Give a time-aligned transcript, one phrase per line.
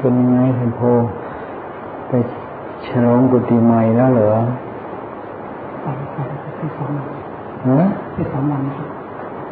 [0.00, 0.82] เป็นยังไงเห็นโพ
[2.08, 2.12] ไป
[2.86, 4.32] ฉลองกุฏิใหม่แล้วเหรอ
[5.82, 6.16] ไปไป
[6.56, 7.08] ไปสองวัน
[7.68, 7.80] ฮะ
[8.12, 8.62] ไปสองวัน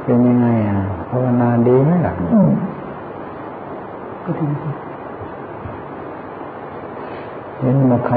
[0.04, 2.14] เป็นยังไงอะภาวนาดีไหมล่ะ
[4.24, 4.46] ก็ดี
[7.58, 8.16] เห็นมาใคร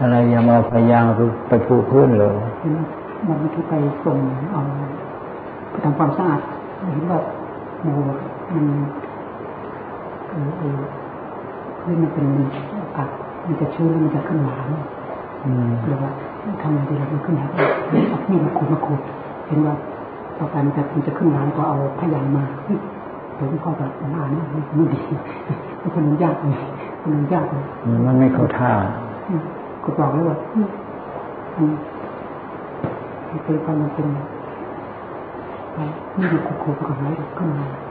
[0.00, 1.04] อะไรอย่ามาพยายาม
[1.48, 2.34] ไปพูดพื้นเลย
[3.28, 4.16] มันที่ไปส่ง
[4.52, 4.60] เอา
[5.70, 6.40] ไปทำความสะอาด
[6.92, 7.18] เห็นว่า
[7.82, 7.86] โม
[8.54, 8.64] มัน
[10.38, 10.78] เออเออ
[11.80, 12.26] พื้นมันเป็น
[12.80, 13.10] อากาศ
[13.46, 14.68] มันจะชื้นแล้วมันจะขึ้นหนาม
[15.86, 16.10] หรือว่า
[16.62, 19.00] ทำอะไรมันขึ้นหนามเอานี่มาขูดมาขูด
[19.46, 19.74] เห็นว่า
[20.38, 22.44] ต่อไปมันจะมันจะขึ้นหนามก็เอาพยานมา
[23.36, 24.44] หลวงพ่อแบบอ่านนี่
[24.76, 25.00] ไม่ดี
[25.80, 26.56] มันคนยากเลย
[27.02, 27.64] คนยากเลย
[28.06, 28.70] มันไม่เข้าท่า
[29.84, 30.36] ก็บอกเลยว่า
[31.56, 34.06] มันเป็นความมันเป็น
[36.14, 37.06] ไม่อยู่คุกคุกกับไหน
[37.38, 37.87] ขึ้นมาเห็นไหม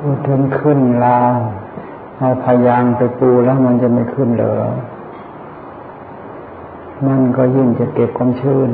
[0.00, 1.36] พูดถึงขึ้นลาว
[2.18, 4.56] เอาพยางไปปูแล้วมันจะไม่ขึ้นเหรอ
[7.06, 8.70] มันก็ยิ่งจะเก็บความชื้น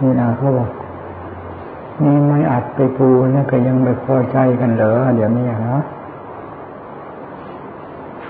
[0.00, 0.70] นี่นะเขาบอก
[2.04, 5.76] นี่ไม่อัดไปปูแล้วก็ยังไม่พอใจกันเหรอเดี๋ยวนี้ฮะ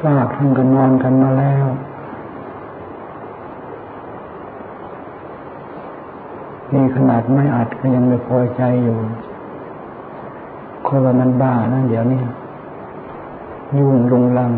[0.00, 1.66] ฝากทั้งกันนอนกันมาแล้ว
[6.72, 8.98] นี่ขนาดไม่อัดก็ยังไม่พอใจอยู่
[10.88, 12.22] คนว่ามันบ้านะเดี๋ยวนี้
[13.78, 14.52] ยุ่งลุงลัง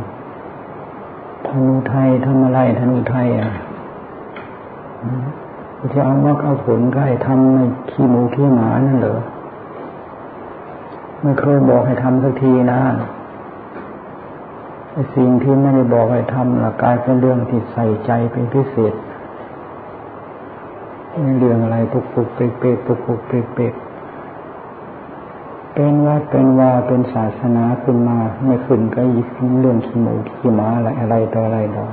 [1.46, 3.50] ธนูไทยทำอะไรธนูไทยอะ
[5.94, 7.58] จะเอามากเอาผลก็ให้ทำใน
[7.90, 9.18] ขี้หมูขี้หมานั่นเหรอ
[11.20, 12.80] ไม่เคยบอกให้ทำสักทีนะ
[14.92, 18.94] ไอ้สิ่งที่ไม่ได้บอกให้ทำละกลายเป็นเรื่องที่ใส่ใจเป็นพิเศษ
[21.22, 23.72] ไม่เรื่องอะไรปุกปุกเปกเปกปุกปุกเปกเปก
[25.78, 31.90] เป็นว่าเป็นว่าเป็นศาสนาขึ้นมาไม่ขึ้นก็ยิ่งเรื่องขี้หมูขี้หมาอะไรอะไรต่ออะไรดอก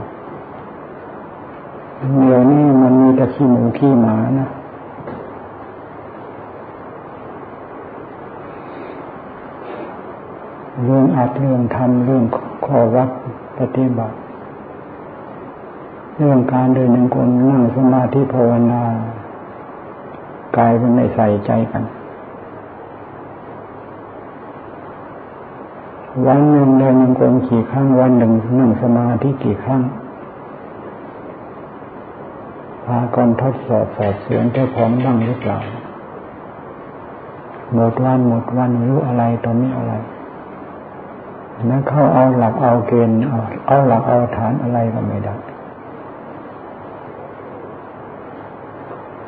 [2.26, 4.50] เดี๋ยวนี้มันมีแต่ขี้หมูขี้หมานะ
[10.84, 12.24] เรื่องอัดเรื่องทำเรื่อง
[12.66, 13.10] ข้อวัด
[13.60, 14.16] ปฏิบัติ
[16.18, 18.82] เรื่องการเดินยังคนนั่งสมาธิภาวนา
[20.58, 21.84] กายเป็นไม่ใส่ใจกัน
[26.28, 29.82] วันหนึ่งเดินยังคนกี่ครั้งวันหนึ่งนั่งสมาธิกี่ครั้ง
[32.86, 35.58] พากันทดสอบสอบเสียงเจ้าของบ้างหรือเปล่า
[37.74, 39.94] หมดวันหมดวันรู้อะไรตอนนี้อะไร
[41.64, 45.36] นั้นเขาเอาหลักเอาเกณฑ์เอาเอาหลักเอาฐานอะไรก็ไม่ได้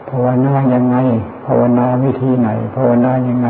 [0.09, 0.97] ภาวนายังไง
[1.45, 3.49] ภาวนาวิธีไหน ภาวนายังไง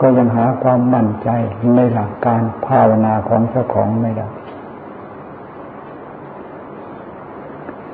[0.00, 1.28] ก็ยังหาความมั่นใจ
[1.74, 4.28] ในหลักการภาวนาของเจ้าของไม่ได้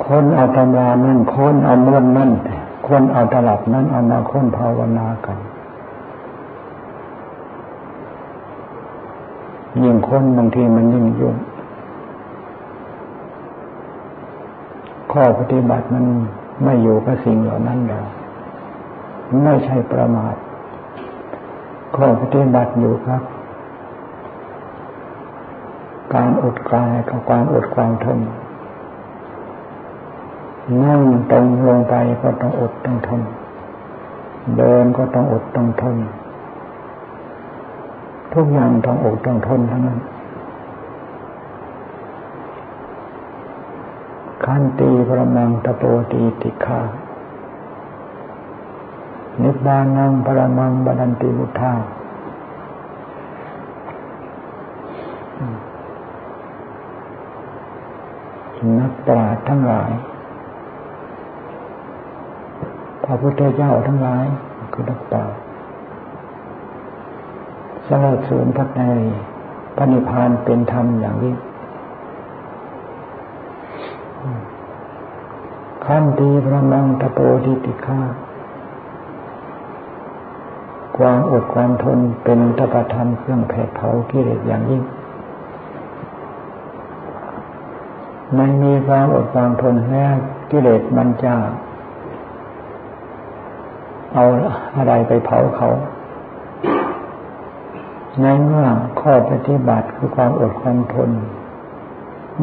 [0.05, 2.31] คนเอาตำรานั่นคนเอาเมื่อนั่น
[2.89, 5.39] คนเอาตลับนั้นเอามาค้นภาวนากัน
[9.83, 11.37] ยิ่งคนบางทีมันยิ่งยุ่ง
[15.13, 16.05] ข้อปฏิบัติมัน
[16.65, 18.07] ไม่อยู่กับสิ่งเหล่านั้นแล้ว
[19.43, 20.35] ไม่ใช่ประมาท
[21.97, 23.23] ข้อปฏิบัติอยู่ครับ
[26.15, 28.19] การอดกายกับความอดความทน
[30.85, 33.23] นั่งตรงลงไปก็ต้องอดต้องทน
[34.57, 35.97] เดินก็ต้องอดต้องทน
[38.35, 40.01] ทุกอย่างต้องอดต้องทนทั้งนั้น
[44.45, 45.83] ขันตีประมังตะโป
[46.13, 46.81] ตีติคา
[49.43, 51.75] นิบานังปรมังบันันติวุธา
[58.81, 59.93] นักปราชญ์ทั้งหลาย
[63.05, 64.25] พระพุทธเจ้าทั้งหลาย
[64.73, 65.41] คือนักปราชญ์
[67.87, 68.83] สละสูญพระใน
[69.77, 71.35] พระนิพพานเป็นธรรมอย่างนี้
[75.85, 78.01] ขันตีพระมังตะโปดิติฆา
[80.99, 84.83] ความอดความทนเป็นตปธรรมเครื่องแผดเผากิเลสอย่างยิ่ง
[88.35, 90.15] ไม่มีความอดความทนแล้ว
[90.51, 91.35] กิเลสมันจะ
[94.15, 94.25] เอา
[94.77, 95.69] อะไรไปเผาเขา
[98.21, 98.67] ในเมื่อ
[99.01, 101.11] ข้อปฏิบัติคือความอดความทน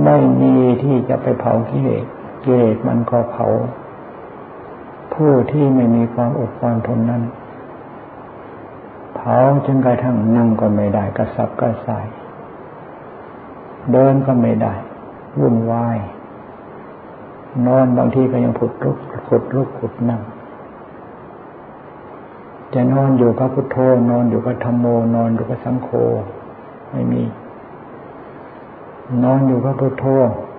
[0.03, 0.53] ไม่มี
[0.83, 2.05] ที่จะไปเผากิเลส
[2.43, 3.45] กิเลสมันก็เผา
[5.13, 7.23] ผู้ที่ไม่มีความอดความทนนั้น
[9.27, 12.07] เผาจนกระทั่งนั่งก็ไม่ได้ กระสับกระส่าย
[13.91, 14.73] เดินก็ไม่ได้
[15.39, 15.97] วุ่นวาย
[17.67, 20.21] นอนบางทีก็ยังผุดลุกผุดลุกผุดนั่ง
[22.73, 23.77] จะนอนอยู่กับพุทโธ
[24.11, 24.85] นอนอยู่กับธรรมโม
[25.15, 25.89] นอนอยู่กับสังโฆ
[26.91, 27.23] ไม่มี
[29.23, 30.05] นอนอยู่กับพุทโธ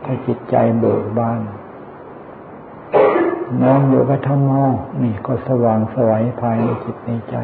[0.04, 1.40] ให้จิตใจเบิกบาน
[3.62, 4.52] นอนอยู่กับธรรมโม
[5.02, 7.36] นี่ก็สว่างสวัยภายในจิตในใจ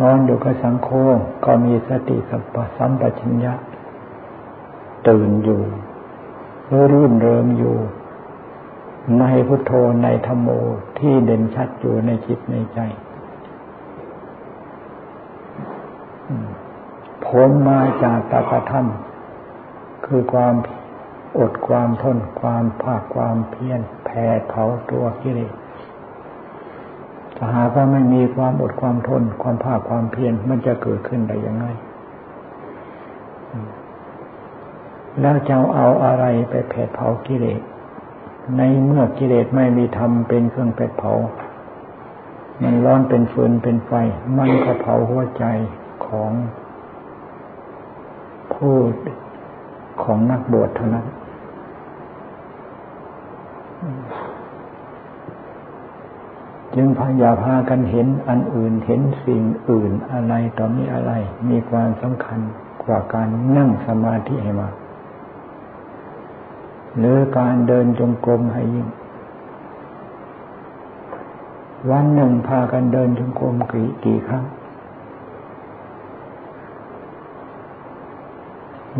[0.00, 0.88] นอนอยู่กับสังโฆ
[1.44, 3.54] ก็มีสติสัมปสัมปชัญญะ
[5.08, 5.62] ตื่นอยู่
[6.90, 7.76] รื่นเริงอยู่
[9.20, 9.72] ในพุทโธ
[10.02, 10.48] ในธรรมโม
[10.98, 12.78] ที่เด่นชัดอยู่ในจิตในใจ
[17.26, 18.86] ผลมาจากตปธรรม
[20.06, 20.54] คือความ
[21.38, 25.52] อดความทนความภาคความเพียรแผ่เผาตัวกิเลส
[27.36, 31.64] ถ้าหากว่าไม่มีความอดความทน ความภาคความเพียรมันจะเกิดขึ้นได้ยังไง
[35.20, 37.60] แล้วจะเอาอะไรไปแผดเผากิเลส
[38.56, 41.12] ในเมื่อกิเลสไม่มีธรรมเป็นเครื่องแผดเผา
[42.62, 43.92] มันร้อนเป็นฟืนเป็นไฟ
[44.36, 45.44] มันก็เผาหัวใจ
[46.06, 46.32] ของ
[48.52, 48.74] ผู้
[50.02, 51.06] ของนักบวชเท่านั้น
[56.76, 61.12] จึงพยาพากันเห็นอันอื่นเห็นสิ่งอื่นอะไรต่อมีอะไร
[61.48, 62.40] มีความสำคัญ
[62.82, 64.68] กว่าการนั่งสมาธิให้มา
[66.98, 68.88] หรือการเดินจงกรมให้ยิ่ง
[71.90, 74.44] วันหนึ่งพากันเดินจงกรมกี่กี่ครั้ง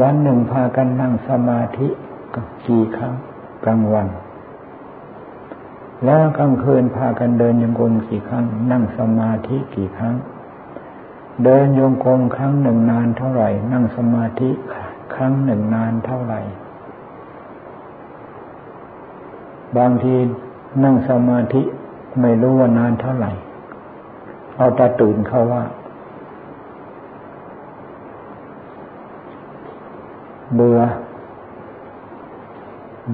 [0.01, 1.89] วันหนึ่งพากันนั่งสมาธิ
[2.67, 3.15] กี่ครั้ง
[3.65, 4.09] กลางวัน
[6.05, 10.15] แล้วกลางคืนพากันเดินโยงกรมกี่ครั้ง นั่งสมาธิกี่ครั้ง
[11.45, 14.51] เดินโยงกรมครั้งหนึ่งนานเท่าไหร่ นั่งสมาธิ
[15.15, 16.41] ครั้งหนึ่งนานเท่าไหร่
[19.77, 20.15] บางที
[20.85, 21.63] นั่งสมาธิ
[22.21, 23.33] ไม่รู้ว่านานเท่าไหร่
[24.57, 25.65] เอาตาตื่นเขาว่า
[30.55, 30.81] เบื่อ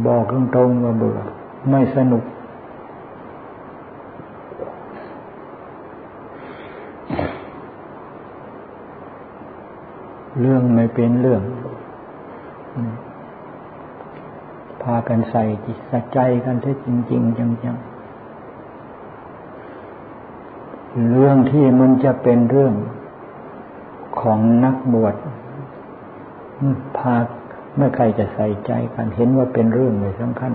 [0.07, 1.19] บอกตรงๆว่าเบื่อ
[1.71, 2.23] ไม่สนุก
[10.41, 11.43] เรื่องไม่เป็นเรื่อง
[14.83, 17.91] พากันใส่จิตใส่ใจกันแท้จริงๆจังๆ
[21.13, 22.75] เรื่องที่มันจะเป็นเรื่อง
[24.21, 25.15] ของนักบวช
[26.97, 27.17] พา
[27.77, 30.53] ไม่ใครจะใส่ใจกันเห็นว่าเป็นเรื่องเลยสำคัญ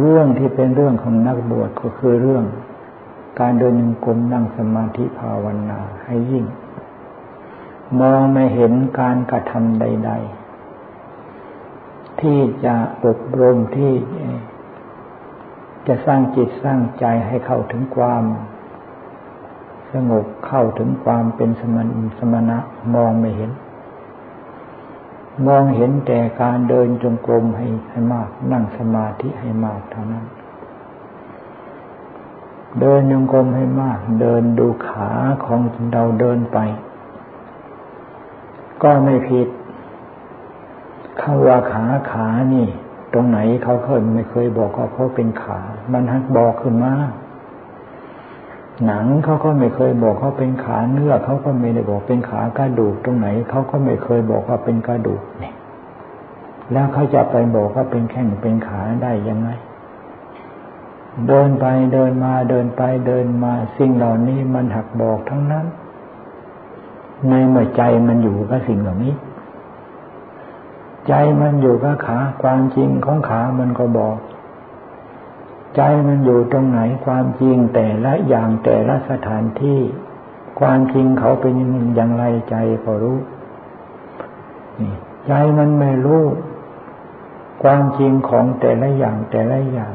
[0.00, 2.44] เรื่องที่เป็นเรื่องของนักบวชก็คือเรื่อง
[3.40, 6.44] การเดินยงกลมนั่งสมาธิภาวนาให้ยิ่ง
[8.00, 10.12] มองไม่เห็นการกระทำใด
[11.36, 12.74] ๆ ที่จะ
[13.04, 13.94] อบรมที่
[15.86, 18.24] จะสร้างจิตสร้างใจให้เข้าถึงความ
[19.92, 22.58] สงบเข้าถึงความเป็นสมณสมณะ
[22.94, 23.50] มองไม่เห็น
[25.46, 30.26] มองเห็นแต่การเดินจงกรมให้ให้มาก นั่งสมาธิให้มากเท่านั้น
[32.80, 35.10] เดินจงกรมให้มาก เดินดูขา
[35.44, 35.60] ของ
[35.92, 36.58] เราเดินไป
[38.82, 39.48] ก็ไม่ผิด
[41.20, 42.66] คำว่าขาขานี่
[43.12, 45.60] ตรงไหนเขาเคยไม่เคยบอกว่าเขาเป็นขา
[45.92, 46.92] มันฮักบอกขึ้นมา
[48.86, 55.54] หนังเขาก็ไม่เคยบอกเขาเป็นขาเนื้อเขาก็ไม่ได้บอกเป็นขากระดูกตรงไหนเขาก็ไม่เคยบอกว่าเป็นกระดูกเนี่ย
[56.72, 59.48] แล้วเขาจะไปบอกว่าเป็นแข้งเป็นขาได้ยังไง
[61.28, 65.66] เดินไปเดินมาเดินไปเดินมาสิ่งเหล่านี้มันหักบอกทั้งนั้น
[67.28, 69.14] ในเมื่อใจมันอยู่กับสิ่งเหล่านี้
[71.08, 74.16] ใจมันอยู่กับขาความจริงของขามันก็บอก
[75.76, 79.80] ใจมันอยู่ตรงไหนความจริงแต่ละอย่างแต่ละสถานที่
[80.60, 81.54] ความจริงเขาเป็น
[81.96, 83.18] อย่างไรใจก็รู้
[85.26, 86.24] ใจมันไม่รู้
[87.62, 89.94] ความจริงของแต่ละอย่างแต่ละอย่าง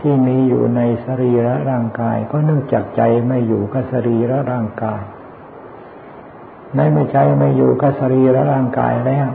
[0.00, 5.02] ที่มีอยู่ในสรีระร่างกาย ก็เนื่องจากใจไม่อยู่กับสรีระร่างกาย
[6.76, 9.28] ในไม่ใจไม่อยู่กับสรีระร่างกายแล้ว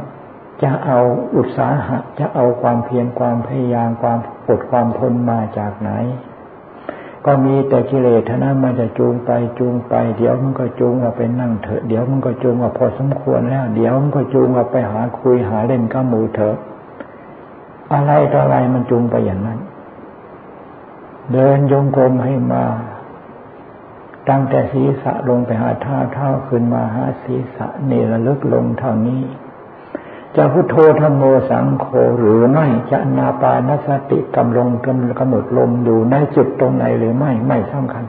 [0.64, 1.00] จะเอา
[1.36, 5.92] อุตสาหะ จะเอาความเพียรความพยายามความอดความทนมาจากไหน
[7.26, 16.56] ก็มีแต่กิเลสท่านั้นมันจะจูงไปจูงไป เดี๋ยวมันก็จูงว่าไปนั่งเถอะเดี๋ยวมันก็จูงว่าพอสมควรแล้ว เดี๋ยวมันก็จูงว่าไปหาคุยหาเล่นกับหมูเถอะ
[17.94, 19.60] อะไรต่ออะไรมันจูงไปอย่างนั้น
[21.34, 22.64] เดินยงกรมให้มา
[24.30, 29.22] ตั้งแต่ศีรษะลงไปหาเท้าเท้าขึ้นมาหาศีรษะเนรลึกลงเท่านี้
[30.36, 31.86] จะพุทโธธรรมโมสังโฆ
[32.20, 38.06] หรือไม่จะนาปานสติกำลงกำกำหนดลมอยู่ในจุดตรงไหนหรือไม่ไม่สำคัญ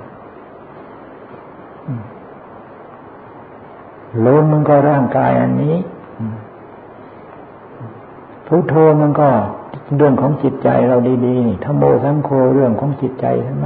[4.26, 5.76] ลมมันก็ร่างกายอันนี้
[8.46, 9.28] พุทโธมันก็
[9.96, 13.64] เรื่องของจิตใจเราดีๆนี่ธรรมโมสังโฆเรื่องของจิตใจใช่ไห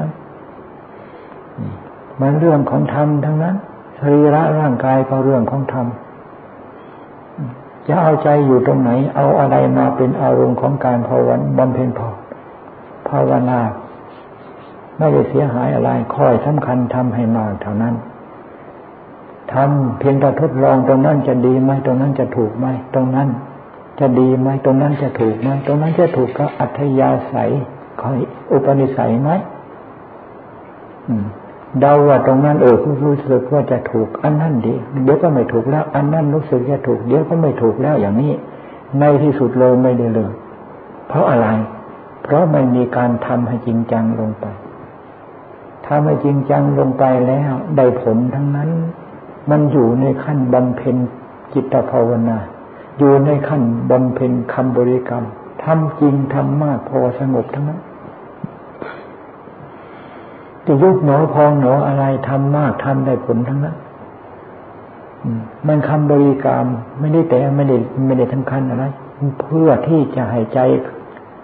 [2.20, 3.56] มันเรื่องของธรรมทั้งนั้น
[3.98, 5.86] สรีระร่างกายก็เรื่องของธรรม
[7.86, 12.08] จะเอาใจอยู่ตรงไหน เอาอะไรมาเป็นอารมณ์ของการภาวนาบำเพ็ญพอ
[13.08, 13.60] ภาวนา
[14.98, 17.94] ไม่ได้เสียหายอะไรคอยสำคัญทำให้มากเท่านั้น
[19.52, 23.28] ทำเพียงแต่ทดลองตรงนั้นจะดีไหมตรงนั้นจะถูกไหมตรงนั้น
[24.00, 27.50] จะดีไหมตรงนั้นจะถูกไหมตรงนั้นจะถูกกับอัธยาศัย
[28.00, 28.18] ขอย
[28.52, 29.30] อุปนิสัยไหม
[31.80, 34.74] เดาว่าตรงนั้นเออรู้สึกว่าจะถูก อันนั้นดี
[35.04, 38.32] เดี๋ยวก็ไม่ถูกแล้ว อันนั้นรู้สึกจะถูก เดี๋ยวก็ไม่ถูกแล้วอย่างนี้
[39.00, 40.32] ในที่สุดเลยไม่ได้เลย
[41.08, 41.48] เพราะอะไร
[42.22, 44.46] เพราะไม่มีการทำให้จริงจังลงไป
[45.84, 48.70] ถ้าไม่จริงจังลงไปแล้ว ได้ผลทั้งนั้น
[49.50, 50.96] มันอยู่ในขั้นบำเพ็ญ
[51.54, 52.38] จิตภาวนา
[52.98, 55.24] อยู่ในขั้นบำเพ็ญคำบริกรรม
[55.64, 57.80] ทำจริงทำมากพอสงบทั้งนั้น
[60.66, 63.76] จะยุบหนอพองหนออะไรทำมากทำได้ผลทั้งนั้น
[65.66, 66.66] มันคำบริกรรม
[67.00, 67.76] ไม่ได้แต่ไม่ได้
[68.06, 68.84] ไม่ได้ทั้งคันอะไร
[69.40, 70.58] เพื่อที่จะให้ใจ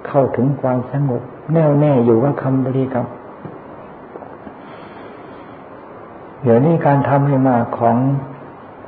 [0.06, 1.22] เข้าถึงความสงบ
[1.52, 3.06] แน่วแน่อยู่ว่าคำบริกรรม
[6.42, 7.96] เดี๋ยวนี้การทำให้มาของ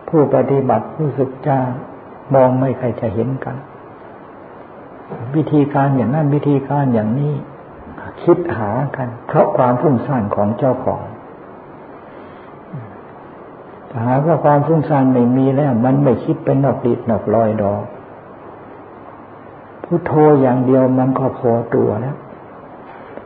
[0.08, 1.56] ผู้ปฏิบัติรู้สึกจะ
[2.34, 3.56] มองไม่ใครจะเห็นกัน
[5.34, 7.32] วิธีการอย่างนั้นวิธีการอย่างนี้
[8.22, 11.02] คิดหากัน เพราะความฟุ้งซ่านของเจ้าของ
[14.04, 17.84] หาว่าความฟุ้งซ่านไม่มีแล้ว มันไม่คิดเป็นนอกดิดนอกลอยดอก
[19.84, 22.16] พุทโธอย่างเดียวมันก็พอตัวแล้ว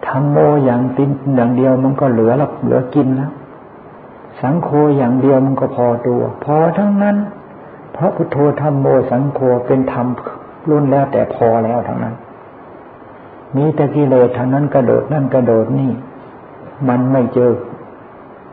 [0.06, 3.32] ทำโมอย่างตินอย่างเดียวมันก็เหลือแล้วเหลือกินแล้ว
[4.40, 7.16] สังโฆอย่างเดียวมันก็พอตัว พอทั้งนั้น
[7.92, 10.06] เพราะพุทโธธรรมโมสังโฆเป็นธรรม
[10.68, 12.14] รุ่นแล้วแต่พอแล้วทั้งนั้น
[13.56, 15.90] มีแต่กิเลสทางนั้นกระโดดนั่นกระโดดนี่
[16.88, 17.52] มันไม่เจอ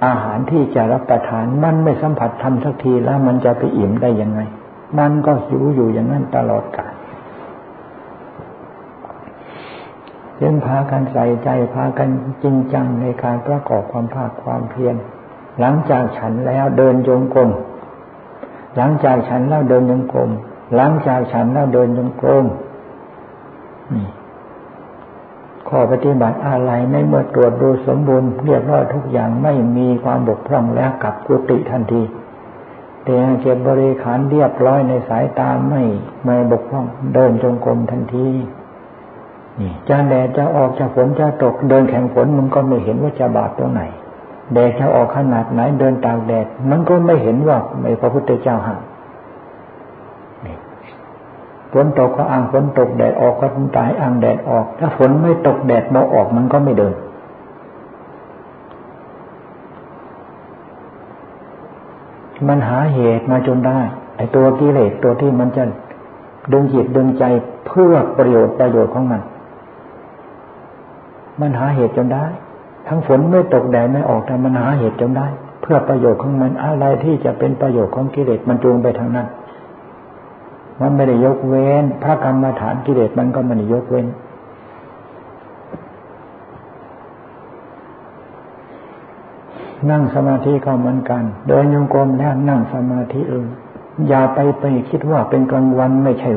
[0.06, 4.40] อาหารที่จะรับประทาน มันไม่สัมผัสทำสักทีแล้วมันจะไปอิ่มได้ยังไง
[5.00, 6.94] มันก็หิวอยู่อย่างนั้นตลอดกาล
[10.36, 12.10] เพื่อนพากันใส่ใจพากัน
[12.44, 14.96] จริงจังในการประกอบความภาคความเพียร
[15.60, 17.50] หลังจากฉันแล้วเดินโยงกลม
[18.78, 20.30] หลังจากฉันแล้วเดินโยงกลม
[20.76, 22.46] หลังจากฉันแล้วเดินโยงกลม
[23.94, 24.08] นี่
[25.72, 32.02] ข้อปฏิบัติอะไรในเมื่อตรวจดูสมบูรณ์เรียบร้อยทุกอย่างไม่มีความบกพร่องแล้วกับกุฏิทันที
[33.06, 35.84] แต่เก็บบริขารเรียบร้อยในสายตาไม่
[36.26, 38.28] ไม่บกพร่อง เดินจงกรมทันที
[39.60, 43.82] นี่จะแดดจะออกจะฝนจะตกเดินแข่งฝนมันก็ไม่เห็นว่าจะบาดตรงไหน
[44.54, 48.82] แดดจะออกขนาดไหนเดินตากแดด มันก็ไม่เห็นว่าไม่พระพุทธเจ้าห้าม
[51.74, 53.48] ฝนตกก็อ้างฝนตกแดดออกก็
[53.78, 56.96] ตายอ้างแดดออก ถ้าฝนไม่ตกแดดมาออกมันก็ไม่เดิน
[62.48, 63.80] มันหาเหตุมาจนได้
[64.18, 65.64] ไอ้ตัวกิเลสตัวที่มันจะ
[66.54, 67.24] ดึงจิตดึงใจ
[67.68, 69.22] เพื่อประโยชน์ประโยชน์ของมัน
[71.42, 72.26] มันหาเหตุจนได้
[72.88, 75.28] ทั้งฝนไม่ตกแดดไม่ออกแต่มันหาเหตุจนได้
[75.62, 79.28] เพื่อประโยชน์ของมันอะไรที่จะเป็นประโยชน์ของกิเลสมันจูงไปทางนั้น
[80.80, 84.08] มันไม่ได้ยกเว้น พระกรรมฐานกิเลสมันก็ไม่ได้ยกเว้น
[89.90, 93.46] นั่งสมาธิก็เหมือนกัน เดินโยงกลมแล้วนั่งสมาธิเอง
[94.10, 96.32] อย่าไปไปคิดว่าเป็นกลางวันไม่ใช่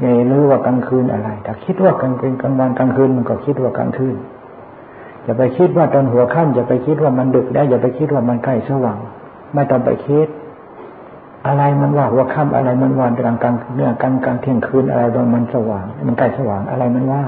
[0.00, 4.16] ไงหรือว่ากลางคืนอะไรแต่คิดว่ากลางคืนกลางวันกลางคืนมันก็คิดว่ากลางคืน
[5.24, 8.98] อย่าไปคิดว่าตอนหัวค่ำอย่าไปคิดว่ามันดึกแล้วอย่าไปคิดว่ามันใกล้สว่าง
[9.54, 10.26] ไม่ต้องไปคิด
[11.46, 17.24] อะไรมันว่าหัวค่ำอะไรมันวันกลางกลางเนื้อกลางกลางเที่ยงคืนอะไรบางมันสว่าง มันใกล้สว่างอะไรมันว่า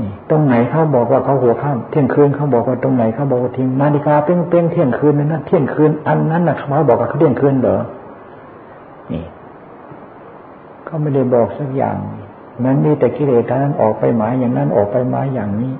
[0.00, 7.80] นี่ตรงไหนเขาบอกว่าเขาหัวค่ำเที่ยงคืนเขาบอกว่าตรงไหนเขาบอกว่าทิ้งนาฬิกาเป้งเป้งเที่ยงคืนนั่นนะเที่ยงคืนอันนั้นนะเขาบอกว่าเขาเที่ยงคืนเหรอ
[9.12, 9.24] นี่
[10.84, 11.96] เขาไม่ได้บอกสักอย่าง
[12.64, 15.72] นั้นมีแต่กิเลสนั้นออกไปหมายอย่างนั้นออกไปหมายอย่างนี้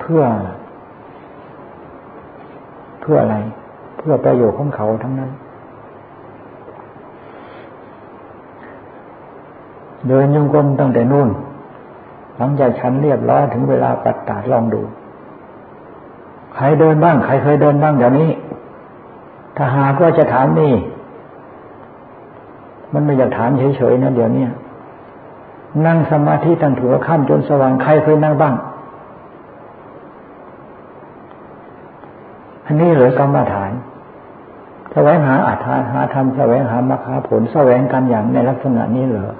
[0.00, 0.22] เพื่อ
[3.00, 3.36] เพื่ออะไร
[4.04, 5.30] พื่อประโยชน์ของเขาทั้งนั้น
[10.08, 11.28] เดินยงกลมตั้งแต่นู่น
[12.38, 14.80] หลังจากฉันเรียบร้อยถึงเวลาปัดตาลองดู
[16.54, 18.30] ใครเดินบ้าง ใครเคยเดินบ้างเดี๋ยวนี้
[19.56, 20.72] ถ้าหากว่าจะถามนี่
[22.92, 24.44] มันไม่อยากถามเฉยๆนะเดี๋ยวนี้
[25.86, 28.54] นั่งสมาธิตั้งถัวข้ามจนสว่างใครเคยนั่งบ้าง
[32.66, 33.72] อันนี้เหลือกรรมฐาน
[34.94, 39.32] แสวงหาอัธาหาธรรมแสวงหามรรคผลแสวงกันอย่างในลักษณะนี้เหรอ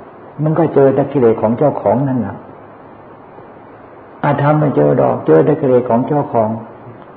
[0.42, 2.36] มันก็เจอต่กิเลสของเจ้าของนั่นแหละ
[4.24, 6.50] อาธรรมไม่เจอดอกเจอต่กิเลสของเจ้าของ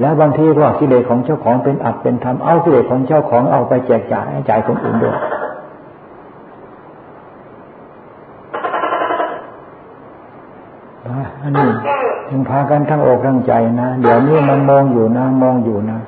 [0.02, 5.18] แล้วบางทีก็กิเลสของเจ้าของเป็นอัดเป็นธรรมเอากิเลสของเจ้าของเอาไปแจกจ่ายให้จ่ายคนอื่นด้วย
[11.42, 11.70] อันนี้
[12.30, 16.00] ยังพากันทั้งอกทั้งใจนะ เดี๋ยวนี้มันมองอยู่นะ มองอยู่นะ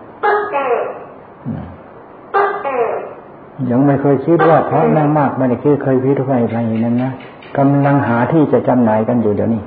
[3.72, 7.12] ยังไม่เคยคิดว่าเพราะนั่งมากไม่ได้คิดเคยพิจารณาอะไรนั้นนะ
[7.58, 9.64] กำลังหาที่จะจำหน่ายกันอยู่เดี๋ยวนี้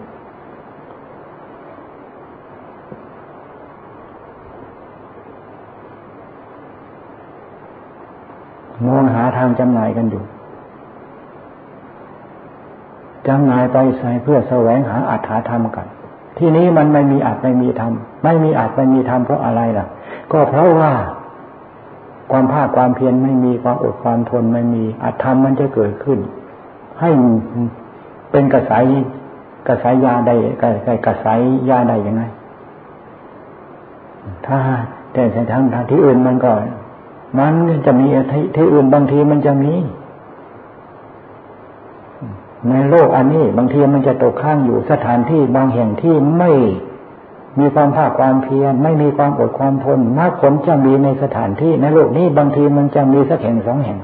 [8.86, 10.22] มองหาทางจำหน่ายกันอยู่
[13.28, 15.86] จำหน่ายไปใส่เพื่อแสวงหาอัตถาธรรมกัน
[16.38, 17.92] ที่นี้มันไม่มีอัตไม่มีธรรม
[18.24, 19.86] ไม่มีอัตไม่มีธรรมเพราะอะไรล่ะ
[20.32, 20.92] ก็เพราะว่า
[22.32, 26.18] ความภาคความเพียรไม่มีความอดความทนไม่มีอัตธรรมมันจะเกิดขึ้น
[27.00, 27.10] ให้
[28.30, 28.84] เป็นกระสาย
[29.66, 32.22] กระสายยาได้กระสายกระสายยาได้ยังไง
[34.46, 34.58] ถ้า
[35.12, 36.52] แต่ทางทางที่อื่นมันก็
[37.38, 37.54] มัน
[37.86, 38.06] จะมี
[38.56, 39.72] ที่อื่นบางทีมันจะมี
[42.68, 46.50] ในโลกอันนี้ บางทีมันจะตกข้างอยู่สถานที่บางแห่งที่ไม่
[47.58, 53.98] มีความภาคความเพียรไม่มีความอดความทนมากผลจะมีในสถานที่ในโลกนี้บางทีมันจะมีสักแห่งสองแห่ง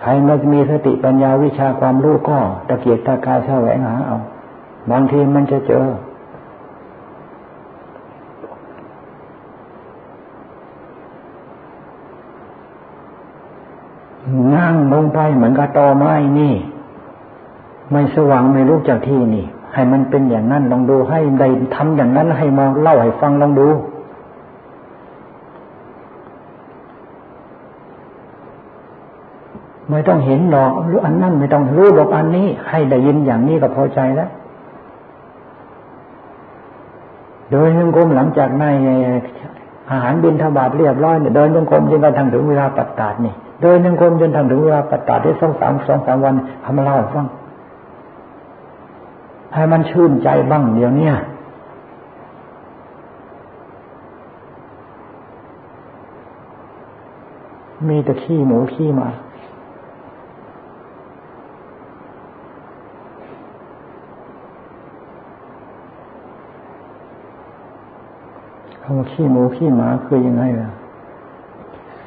[0.00, 2.38] ใครมันจะมีสติปัญญาวิชาความรู้ก็
[2.68, 4.18] ตะเกียกตะกายแสวงหาเอา
[4.90, 5.86] บางทีมันจะเจอ
[14.54, 16.54] นั่งลงไปเหมือนกับตอไม้นี่
[17.92, 23.68] ไม่สว่างไม่รู้จากที่นี่ ให้มันเป็นอย่างนั้นลองดูให้ได้ทำอย่างนั้นให้มองเล่าให้ฟังลองดู
[29.90, 34.30] ไม่ต้องเห็นหรอกรู้อันนั้นไม่ต้องรู้บอกอันนี้ ให้ได้ยินอย่างนี้ก็พอใจแล้ว
[37.50, 38.64] โดยยังกรมหลังจากใน
[39.90, 47.26] อาหารบินทบาทเรียบร้อยเนี่ยเดินจงกรมจนกระทั่งถึงเวลาปัดตาดนี่เดินยังกรมจนทำถึงเวลาปฏิบัติได้สองสามสองสามวันทำมาเล่าฟัง
[49.54, 51.12] ให้มันชื่นใจบ้างเดี๋ยวนี้
[57.88, 59.08] มีแต่ขี้หมูขี้มา
[68.82, 70.68] คำว่าขี้หมูขี้หมาคือยังไงล่ะ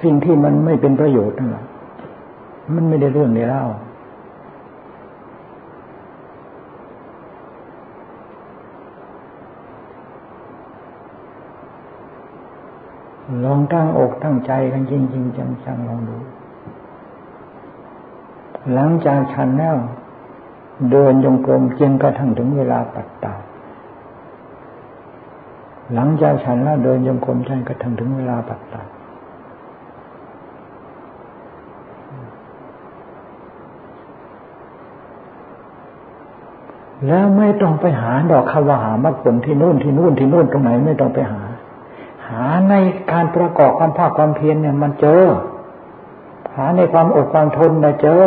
[0.02, 1.64] สิ่งที่มันไม่เป็นประโยชน์นั่นแหละ
[2.74, 3.64] มันไม่ได้เรื่องในเล่า
[13.46, 15.26] ลองตั้งอกตั้งใจกันจริงจริง
[15.66, 16.18] จังๆลองดู
[18.74, 19.78] หลังจากฉันแล้ว
[20.92, 23.34] เดินยงกลมจนกระทั่งถึงเวลาปัดตา
[25.94, 28.84] หลังจากฉันแล้วเดินยงกลมจนกระทั่งถึงเวลาปัดตา
[37.08, 41.43] แล้วไม่ต้องไปหาดอกคาวหามรรคผลที่นู่นที่นู่นที่นู่นตรงไหนไม่ต้องไปหา
[42.34, 42.76] หาใน
[43.12, 45.24] การประกอบความภาคความเพียรเนี่ยมันเจอ
[46.58, 48.24] หาในความอดความทนนะเจอ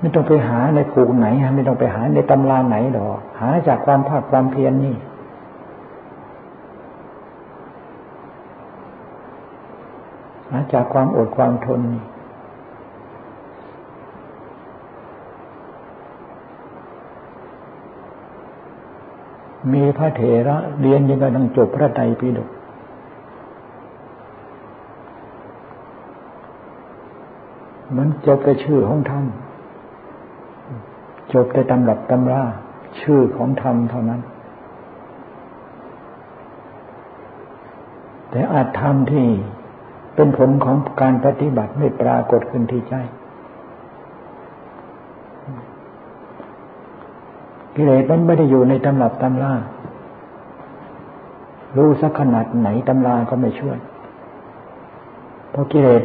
[0.00, 11.80] ไม่ต้องไปหาในภูไหนฮะไม่ต้องไปหาในตำราไหนดอกหาจากความภาคความเพียรนนี่าจากความอดความทน
[19.72, 22.48] มีพระเถระเรียนยังกำลังจบพระไตรปิฎก
[27.96, 29.24] มันจบแต่ชื่อของธรรม
[31.32, 32.42] จบแต่ตำรับตำรา
[33.00, 34.20] ชื่อของธรรมเท่านั้น
[38.30, 39.26] แต่อาจทำที่
[40.14, 42.94] เป็นผลของการปฏิบัติไม่ปรากฏขึ้นที่ใจ
[47.76, 49.52] กิเลสมันไม่ได้อยู่ในตำรับตำรา
[51.76, 53.78] รู้สักขนาดไหนตำราก็ไม่ช่วย
[55.50, 56.02] เพราะกิเลส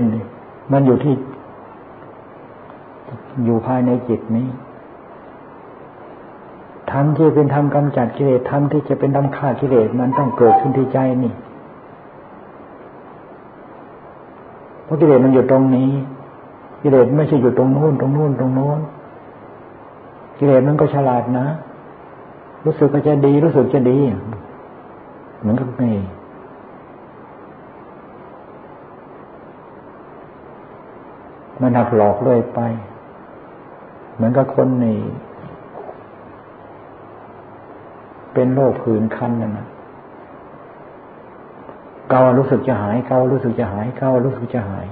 [0.72, 1.14] มันอยู่ที่
[3.46, 4.48] อยู่ภายในจิตนี้
[6.92, 11.34] ธรรมที่เป็นธรรมกำจัดกิเลสธรรมที่จะเป็นธรรมฆ่ากิเลสมันต้องเกิดขึ้นที่ใจนี่
[14.84, 15.90] เพราะกิเลสมันอยู่ตรงนี้
[16.82, 18.80] กิเลสไม่ใช่อยู่ตรงโน้นตรงโน้นตรงโน้น
[20.40, 21.48] กิเลสมันก็ฉลาดนะ
[22.66, 23.98] รู้สึกก็จะดี รู้สึกจะดี
[25.40, 25.96] เหมือนกับนี่
[31.62, 32.60] มันหักหลอกเลยไป
[34.16, 35.00] เหมือนกับคนนี่
[38.34, 39.68] เป็นโรคผื่นคันนั่นนะ
[42.10, 44.86] เการู้สึกจะหายเการู้สึกจะหายเการู้สึกจะหาย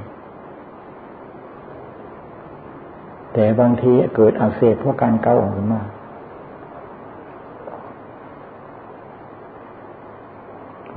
[3.39, 5.81] แต่บางทีเกิดอักเสบเพราะการเกาออกมา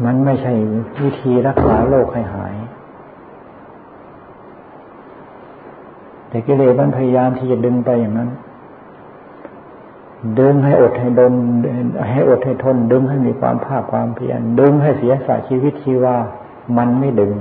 [0.05, 0.53] มันไม่ใช่
[1.03, 2.55] วิธีรักษาโรคให้หาย
[6.29, 8.31] แต่กิเลสมันพยายามที่จะดึงไปอย่างนั้น
[10.39, 11.35] ดึงให้อดให้ดน
[12.11, 16.17] ให้อดให้ทน ดึงให้มีความภาคความเพียร ดึงให้เสียสละชีวิตชีวา
[16.77, 17.35] มันไม่ดึง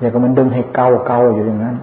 [0.00, 1.76] อย่างกับมันดึงให้เกาเกาอยู่อย่างนั้น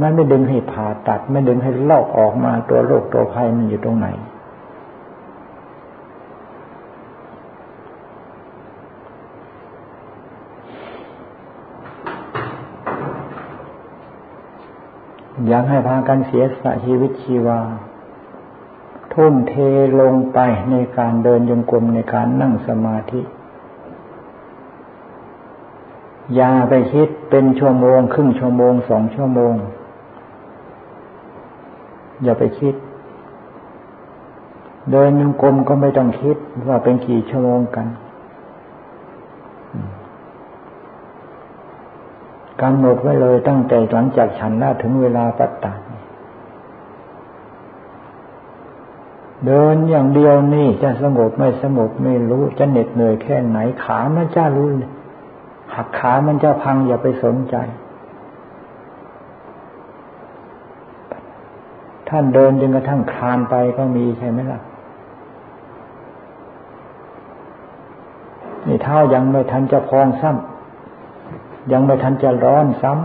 [0.00, 4.08] มันไม่ดึงให้ผ่าตัด ไม่ดึงให้ลอกออกมาตัวโรคตัวภัยมันอยู่ตรงไหน
[15.48, 17.60] อยากให้พากันเสียสละชีวิตชีวา
[19.12, 19.54] ทุ่มเท
[20.00, 20.38] ลงไป
[20.70, 23.20] ในการเดินยงกลมในการนั่งสมาธิ
[26.34, 29.54] อย่าไปคิดเป็นชั่วโมง ครึ่งชั่วโมงสองชั่วโมง
[32.22, 32.74] อย่าไปคิด
[34.90, 36.36] เดินยงกลมก็ไม่ต้องคิด
[36.68, 37.86] ว่าเป็นกี่ชั่วโมงกัน
[42.60, 45.72] กำหนดไว้เลยตั้งแต่หลังจากฉันละถึงเวลาปัตตา
[49.46, 54.68] เดินอย่างเดียวนี่จะสงบไม่สงบไม่รู้จะเหน็ดเหนื่อยแค่ไหนขามันจะรู้
[55.74, 57.56] หักขามันจะพังอย่าไปสนใจ
[62.08, 64.60] ท่านเดินจนกระทั่งคลานไปก็มีใช่ไหมล่ะ
[68.66, 73.04] นี่เท้ายังไม่ทันจะพองซ้ำยังไม่ทันจะร้อนซ้ำ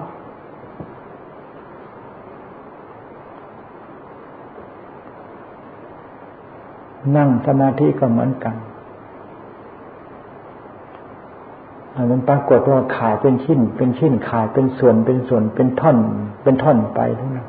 [7.15, 8.55] นั่งสมาธิก็เหมือนกัน
[12.11, 15.97] มันปรากฏว่าขาดเป็นชิ้น เป็นชิ้นขาดเป็นส่วนเป็นส่วนเป็นท่อน
[16.43, 17.47] เป็นท่อนไปทุกนั้น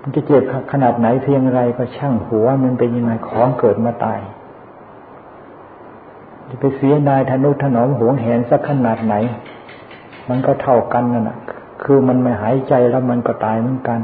[0.00, 4.20] มันจะเจ็บขนาดไหนเพียงไรก็ช่างหัวมันเป็นยังไงของเกิดมาตาย
[6.48, 9.14] จะไปเสียนายธนุถนอมหวงแหนสักขนาดไหน
[10.28, 11.38] มันก็เท่ากันนั่นแหะ
[11.82, 14.00] คือมันไม่หายใจแล้วมันก็ตายเหมือนกัน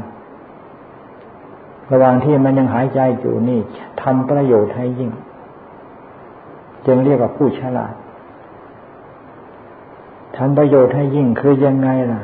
[1.91, 3.59] ระหว่างที่มันยังหายใจอยู่นี่
[4.01, 5.11] ทำประโยชน์ให้ยิ่ง
[6.85, 7.93] จึงเรียกว่าผู้ฉลาด
[10.37, 12.21] ทำประโยชน์ให้ยิ่งคือยังไงล่ะ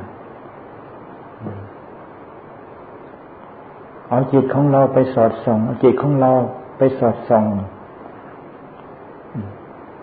[4.10, 6.32] เอาจิตของเราไปสอดส่อง เอาจิตของเรา
[6.78, 7.46] ไปสอดส่อง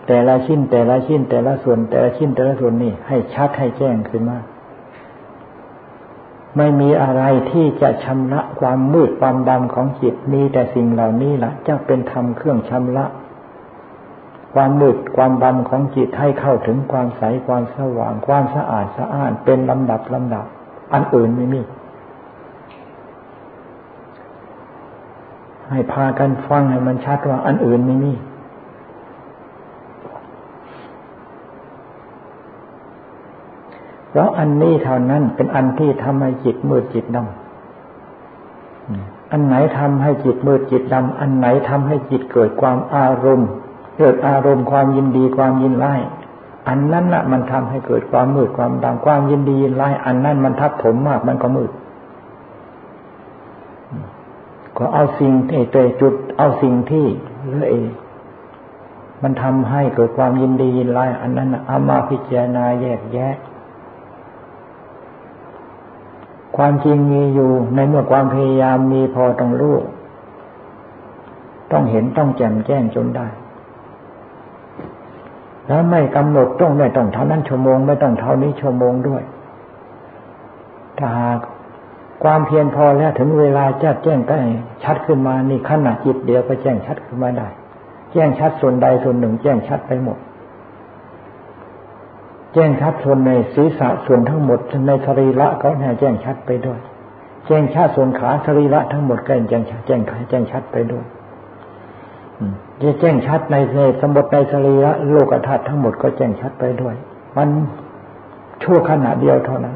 [0.07, 4.39] แต่ละชิ้น แต่ละชิ้น แต่ละส่วน แต่ละชิ้นแต่ละส่วนนี่ให้ชัดให้แจ้งขึ้นมา
[6.57, 13.05] ไม่มีอะไรที่จะชำระความมืดความดำของจิตมีแต่สิ่งเหล่านี้ล่ะจะเป็นธรรมเครื่องชำระ
[14.53, 20.45] ความมืดความดำของจิตให้เข้าถึงความใสความสว่าง ความสะอาดสะอ้านเป็นลำดับลำดับ
[20.93, 21.61] อันอื่นไม่มี
[25.69, 28.13] ให้พากันฟังให้มันชัดว่าอันอื่นไม่มี
[34.09, 43.49] เพราะอันนี้เท่านั้นเป็นอันที่ทำให้จิตมืดจิตดำอันไหนทำให้จิตมืดจิตดำอันไหนทำให้จิตเกิดความอารมณ์
[43.99, 45.95] เกิดอารมณ์ความยินดีความยินไล่
[46.67, 51.71] อันนั้นน่ะ มันทำให้เกิดความมืดความดำความยินดียินไล่อันนั้นมันทับถมมากมันก็มืด
[54.77, 57.05] ก็เอาสิ่งที่เตจุด เอาสิ่งที่
[57.47, 57.73] เลื่อย
[59.23, 63.35] มันทำให้เกิดความยินดียินไล่อันนั้นเอามาพิจารณาแยกแยะ
[66.57, 69.77] ความจริงมีอยู่ในเมื่อความพยายามมีพอต้องรู้
[71.71, 73.27] ต้องเห็นต้องแจ่มแจ้งจนได้
[75.69, 79.23] แล้วไม่กำหนดต้องไม่ต้องเท่านั้นชั่วโมง ไม่ต้องเท่านี้ชั่วโมงด้วย
[80.97, 81.39] ถ้าหาก
[82.23, 84.35] ความเพียรพอแล้วถึงเวลาจะแจ้งก็
[84.83, 87.47] ชัดขึ้นมานี่ขนาดจิตเดียวก็แจ้งชัดขึ้นมาได้
[88.13, 90.17] แจ้งชัดส่วนใดส่วนหนึ่ง แจ้งชัดไปหมด
[92.53, 96.79] แจ้งชัดส่วนในศีรษะส่วนทั้งหมดในสรีระเขาเนี่ยแจ้งชัดไปด้วย
[97.47, 101.05] แจ้งชัดส่วนขาสรีระทั้งหมดก็แจ้งแจ้งแจ้งชัดไปด้วย
[102.81, 106.95] จะแจ้งชัดในในสมบติในสรีระโลกธาตุทั้งหมดก็แจ้งชัดไปด้วย
[107.37, 107.49] มัน
[108.63, 109.75] ชั่วขณะเดียวเท่านั้น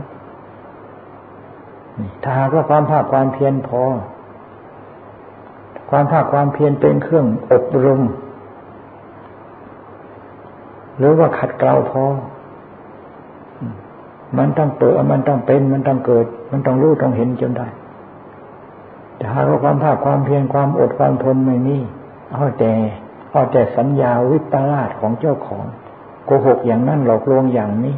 [2.24, 3.82] ถ้าหากว่าความภาคความเพียรพอ
[5.90, 8.02] ความภาคความเพียรเป็นเครื่องอบรม
[10.98, 12.04] หรือว่าขัดเกลาพอ
[14.38, 17.68] มันต้องเปิดมันต้องเป็น มันต้องเกิด มันต้องรู้ต้องเห็นจนได้
[19.18, 21.78] แต่หากว่าความภาคความเพียรความอดความทนไม่มี
[22.34, 22.74] เอาแต่
[23.32, 25.66] เอาแต่สัญญาวิปลาสของเจ้าของ
[26.26, 27.96] โกหกอย่างนั้นหลอกลวงอย่างนี้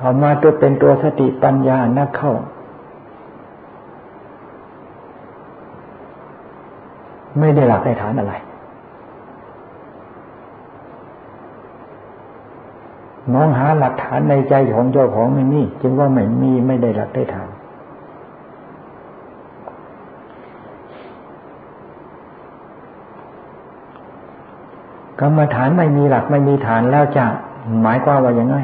[0.00, 2.34] เอามาตัวเป็นตัวสติปัญญานักเข้า
[7.38, 8.34] ไม่ได้หลักในฐานอะไร
[13.32, 17.47] มองหาหลักฐานในใจของเจ้าของไม่มีจึงว่าไม่มีไม่ได้หลักได้ฐาน
[25.20, 27.24] กรรมฐานไม่มีหลักไม่มีฐานแล้วจะ
[27.82, 28.56] หมายความว่าอย่างไง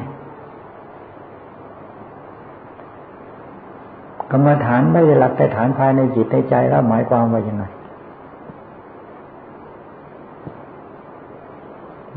[4.31, 7.65] กรรมฐานไม่ได้หลักแต่ฐานภายในจิตในใจแล้วหมายความว่าอย่างไง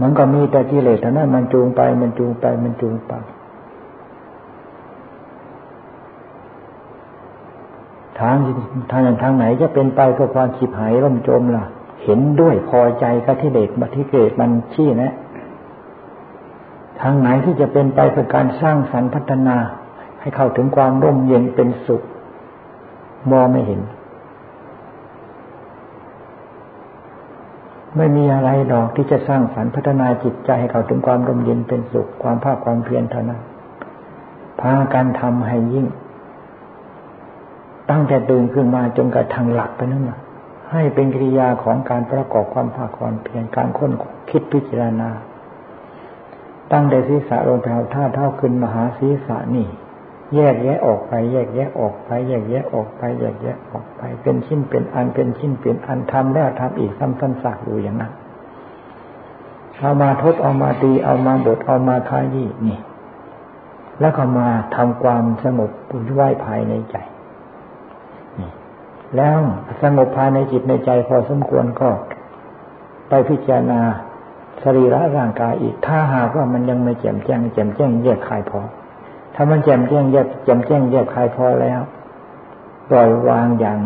[0.01, 3.13] มันก็มีแต่กิเลสเท่านั้นมันจูงไป มันจูงไป มันจูงไป
[8.19, 8.35] ทาง
[8.91, 11.65] ทางทางไหนจะเป็นไปเพื่อความขีบหายร่มจมล่ะ
[12.03, 15.13] เห็นด้วยพอใจกับที่เด็กบัติเกตมันชี้นะ
[17.01, 19.57] ทางไหนที่จะเป็นไปเพื่อการสร้างสรรค์พัฒนา
[20.21, 22.03] ให้เข้าถึงความร่มเย็นเป็นสุข
[23.31, 23.81] มองไม่เห็น
[27.97, 33.41] ไม่มีอะไรดอกที่จะสร้างสรรค์พัฒนาจิตใจให้เข้าถึงความร่มเย็นเป็นสุข ความภาคความเพียรเท่านั้น
[34.59, 35.87] พาการทำให้ยิ่ง
[37.89, 40.19] ตั้งแต่ตื่นขึ้นมาจนกระทั่งหลักไปนั่นแหละ
[40.71, 43.91] ให้เป็นกิริยาของการประกอบความภาคความเพียรการค้น
[44.29, 45.09] คิดพิจารณา
[46.71, 49.67] ตั้งแต่ศีรษะลงไปเอาท่าเท่าขึ้นมหาศีรษะนี่
[50.35, 58.11] แยกแยะออกไป แยกแยะออกไป แยกแยะออกไป แยกแยะออกไป เป็นชิ้นเป็นอันเป็นชิ้นเป็นอันทำแล้วทำอีกซ้ำซ้ำซากอยู่อย่างนั้น
[59.79, 62.79] เอามาทบเอามาตีเอามาบดเอามาทายี่นี่
[63.99, 65.99] แล้วก็มาทำความสงบปุ้
[66.29, 66.95] ยภายในใจ
[69.15, 69.37] แล้ว
[69.81, 71.89] สงบภายในจิตในใจพอสมควรก็
[73.09, 73.81] ไปพิจารณา
[74.63, 78.61] สรีระร่างกายอีก ถ้าหากว่ามันยังไม่แจ่มแจ้งแจ่มแจ้งแยกคายพอ
[79.35, 81.81] ถ้ามันแจ่มแจ้งแยกแจ่มแจ้งแยกคายพอแล้ว
[82.89, 83.79] ปล่อยวางอย่าง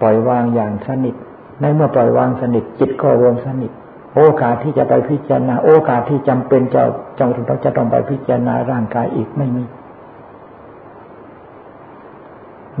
[0.00, 1.14] ปล่อยวางอย่างสนิท
[1.60, 3.72] ในเมื่อปล่อยวางสนิทจิตก็รวมสนิท
[4.14, 6.82] โอกาสที่จะไปพิจารณา โอกาสที่จำเป็นจะ
[7.18, 9.64] จงต้องจะต้องไปพิจารณาร่างกายอีกไม่มี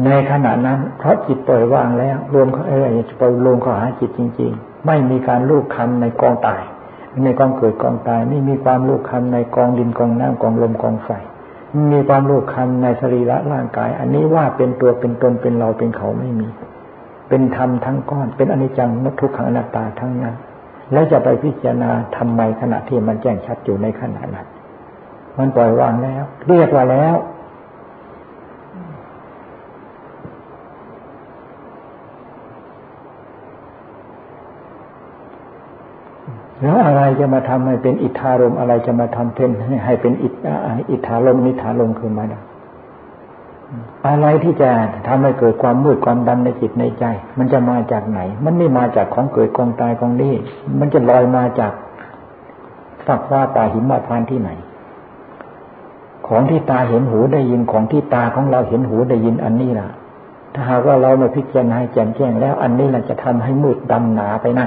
[0.06, 6.62] ในขณะนั้น เพราะจิตปล่อยวางแล้ว รวมเขาเออจะไปรวมเขาหาจิตจริง ๆ ไม่มีการลูกคำในกองตาย
[7.24, 11.10] ในกองเกิดกองตายไม่มีความลูกคำในกองดินกองน้ำกองลมกองไฟ
[11.92, 16.48] มีความลูกคำในสรีระร่างกาย อันนี้ว่าเป็นตัวเป็นตนเป็นเราเป็นเขาไม่มี
[17.28, 20.36] เป็นธรรมทั้งก้อน เป็นอนิจจังนทุกขังอนัตตาทั้งนั้น
[20.92, 24.46] แล้วจะไปพิจารณาทำไมขณะที่มันแจ้งชัดอยู่ในขณะนั้น
[25.38, 27.14] มันปล่อยวางแล้ว เรียกว่าแล้ว
[36.64, 39.50] แล้วอะไรจะมาทำให้เป็นอิทธารมอะไรจะมาทำเป็น
[39.84, 40.34] ให้เป็นอิท
[40.90, 42.40] อิทธารมนิธารมขึ้นมาได้
[44.08, 44.70] อะไรที่จะ
[45.06, 47.04] ทำให้เกิดความมืดความดำในจิตในใจ
[47.38, 50.34] มันจะมาจากไหน มันไม่มาจากของเกิดกองตายกองนี้
[50.80, 51.72] มันจะลอยมาจาก
[53.06, 54.50] ฝักฟ้าป่าหิมะพานที่ไหน
[56.28, 59.88] ของที่ตาเห็นหูได้ยินของที่ตาของเราเห็นหูได้ยินอันนี้ล่ะ
[60.54, 64.66] ถ้าหากว่าเราไม่พิจารณาแจ่มแจ้งแล้วอันนี้แหละจะทำให้มืดดำหนาไปนะ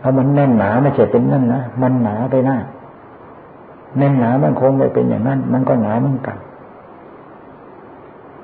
[0.00, 2.58] ถ้ามันแน่นหนาไม่ใช่เป็นนั่นนะมันหนาไปหน้า
[3.98, 6.38] แน่นหนามันคงไม่เป็นอย่างนั้น มันก็หนาเหมือนกัน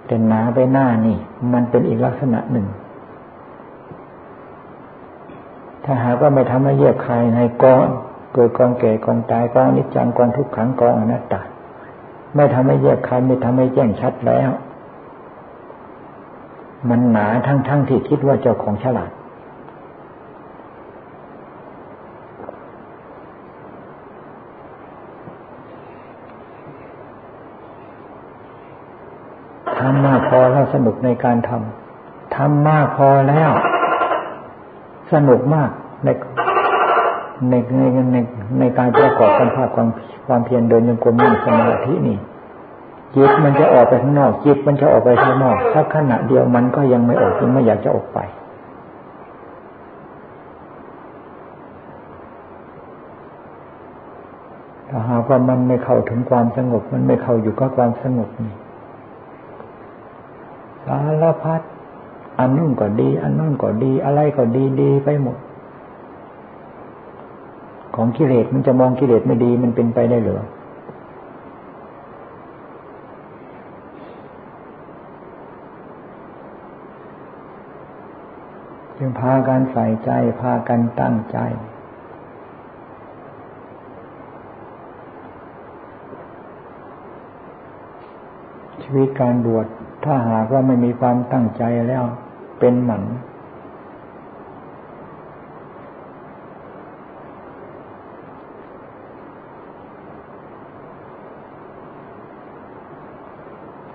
[0.07, 1.17] แต่หนาไปหน้านี่
[1.53, 2.67] มันเป็นอีกลักษณะหนึ่ง
[5.85, 7.87] ถ้าหากว่าไม่ทำให้เยียบคายในกอง
[8.33, 11.41] เกิดกองแก่กองตายกองนิจจังกองทุกขังกองอนัตตา
[12.35, 14.51] ไม่ทำให้แยกคายไม่ทำให้แจ้งชัดแล้ว
[16.91, 19.11] มันหนาทั้งๆทที่คิดว่าเจ้าของฉลาด
[29.87, 33.51] ทำมากพอแล้วสนุกในการทำทำมากพอแล้ว
[35.13, 35.71] สนุกมาก
[36.05, 36.09] ใน
[37.49, 37.81] ในใน
[38.13, 38.17] ใน
[38.59, 39.89] ในการประกอบการภาพความ
[40.27, 42.19] ความเพียรเดินยังกลมนั่งสมาธินี่
[43.15, 48.19] จิตมันจะออกไปข้างนอกจิตมันจะออกไปข้างนอกสักขณะเดียวมันก็ยังไม่ออกยังไม่อยากจะออกไป
[54.89, 58.55] ถ้าหากว่ามันไม่เข้าถึงความสงบ มันไม่เข้าอยู่กับความสงบนี่
[60.87, 61.61] สารพัด
[62.39, 65.39] อันนู่นก็ดี อันนู่นก็ดี อะไรก็ดีดีไปหมด
[67.95, 70.43] ของกิเลสมันจะมองกิเลสไม่ดีมันเป็นไปได้หรือ
[78.99, 81.39] จึงพากันใส่ใจ พากันตั้งใจ
[88.83, 89.67] ชีวิตการบวช
[90.09, 92.05] ถ้าหากว่าไม่มีความตั้งใจแล้ว
[92.59, 93.03] เป็นหมัน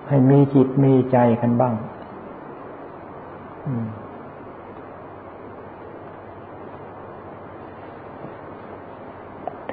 [0.08, 1.74] ให้มีจิตมีใจกันบ้าง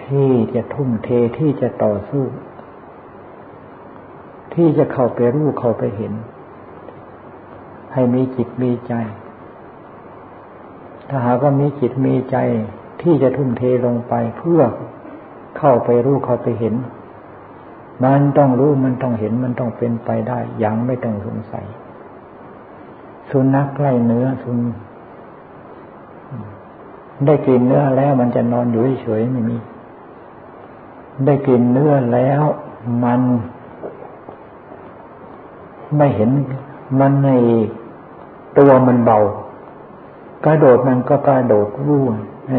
[0.01, 2.23] ที่จะทุ่มเทที่จะต่อสู้
[4.59, 6.13] ที่จะเข้าไปรู้เข้าไปเห็น
[7.93, 8.93] ให้มีจิตมีใจ
[11.09, 12.37] ถ้าหากว่ามีจิตมีใจ
[13.01, 14.61] ที่จะทุ่มเทลงไปเพื่อ
[15.57, 16.75] เข้าไปรู้เข้าไปเห็น
[18.03, 21.65] มันต้องรู้มันต้องเห็นมันต้องเป็นไปได้อย่างไม่ต้องสงสัย
[23.29, 24.57] สุนัขไล่เนื้อสุน
[27.25, 29.57] ได้กินเนื้อแล้วมันจะนอนอยู่เฉยไม่มี
[31.25, 32.43] ได้กินเนื้อแล้ว
[33.03, 33.21] มัน
[35.97, 36.29] ไม่เห็น
[36.99, 37.29] มันใน
[38.57, 39.19] ตัวมันเบา
[40.45, 42.03] กระโดดมันก็กระโดดรู้
[42.49, 42.55] ใน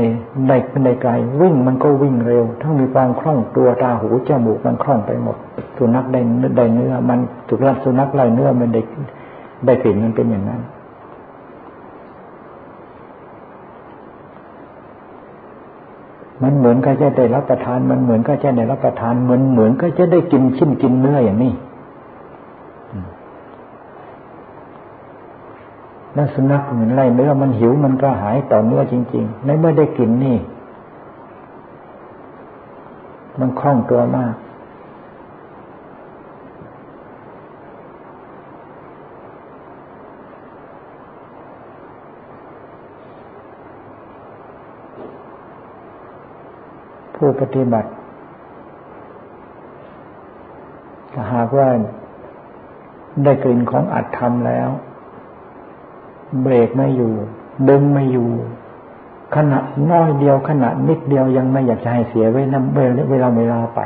[0.48, 0.52] ใน
[0.84, 5.36] ในไกลวิ่งมันก็วิ่งเร็ว ทั้งมีความคล่องตัวตาหูจมูกมันคล่องไปหมด
[5.76, 6.20] สุนัขได้
[6.56, 8.82] ได้เนื้อ มันถูกรับสุนัขไล่เนื้อมันได้
[9.66, 10.60] ได้กลิ่นมันเป็นอย่างนั้น
[16.42, 21.52] มันเหมือนก็จะได้รับประทาน มันเหมือนก็จะได้รับประทาน เหมือนเหมือนก็จะได้กินชิ้นกินเนื้ออย่างนี้
[26.14, 30.36] แล้วสุนัขเหมือนไรเนื้อมันหิวมันก็หายต่อเนื้อจริง ๆ ในเมื่อได้กินนี่
[33.40, 34.34] มันคล่องตัวมาก
[47.14, 47.88] ผู้ปฏิบัติ
[51.12, 51.68] ถ้าหากว่า
[53.24, 54.68] ได้กลิ่นของอัตธรรมแล้ว
[56.42, 57.12] เบรกไม่อยู่
[57.68, 58.30] ดึงไม่อยู่
[59.36, 59.58] ขณะ
[59.90, 63.80] น้อยเดียวขณะนิดเดียวยังไม่อยากจะให้เสียเวลาเวลาเวลาไป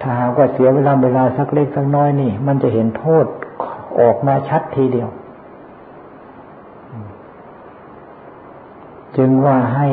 [0.00, 3.26] ถ้าหากว่าเสียเวลาเวลาสักเล็กสักน้อยนี่ มันจะเห็นโทษ
[4.00, 5.08] ออกมาชัดทีเดียว
[9.16, 9.88] จึงว่าให้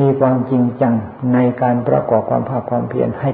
[0.00, 0.94] มีความจริงจัง
[1.32, 3.30] ในการประกอบความภาคความเพียรให้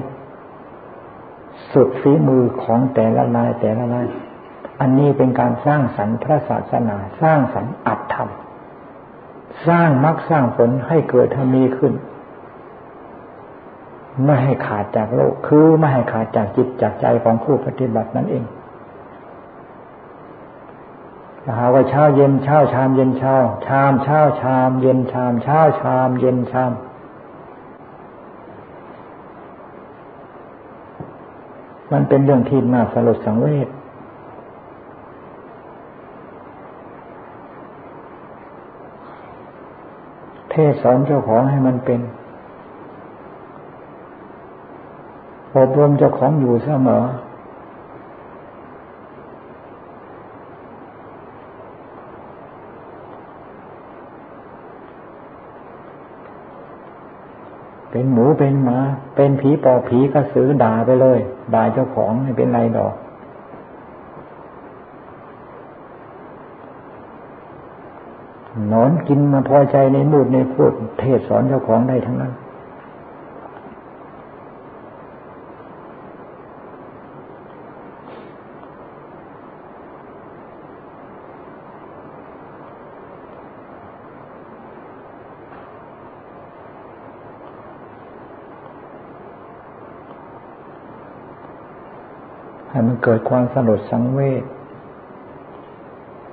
[1.71, 4.07] สุดฝีมือของแต่ละนายแต่ละนาย
[4.79, 8.29] อันนี้เป็นการสร้างสรรค์พระศาสนา สร้างสรรค์อัตธรรม
[9.67, 11.93] สร้างมรรคสร้างผลให้เกิดทมีขึ้น
[14.25, 18.43] ไม่ให้ขาดจากโลก คือไม่ให้ขาดจากจิตจากใจของผู้ปฏิบัตินั่นเอง
[21.57, 23.35] หาว่าเช้าเย็นเช้าชามเย็นเช้า
[23.67, 26.71] ชามเช้าชาม เย็นชาม เช้าชาม เย็นชาม
[31.91, 33.67] มันเป็นเรื่องที่น่าสลดสังเวช
[40.55, 41.99] เทศสอนเจ้าของให้มันเป็น
[45.57, 47.03] อบรมเจ้าของอยู่เสมอ
[57.91, 58.79] เป็นหมูเป็นหมา
[59.15, 61.19] เป็นผีปอบผีกระสือด่าไปเลย
[61.53, 62.95] ด่าเจ้าของไม่เป็นไรดอก
[68.71, 72.33] นอนกินมาพอใจในมูดในพูดเทศสอนเจ้าของได้ทั้งนั้น
[92.69, 94.43] ให้มันเกิดความสลดสังเวช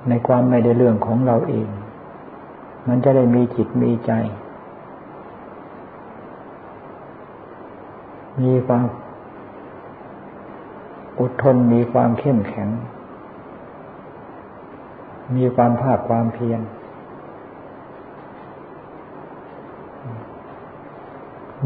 [0.07, 1.69] ในความไม่ได้เรื่องของเราเอง
[2.87, 4.11] มันจะได้มีจิตมีใจ
[8.43, 8.85] มีความ
[11.19, 12.69] อดทนมีความเข้มแข็ง
[15.35, 16.61] มีความภาคความเพียร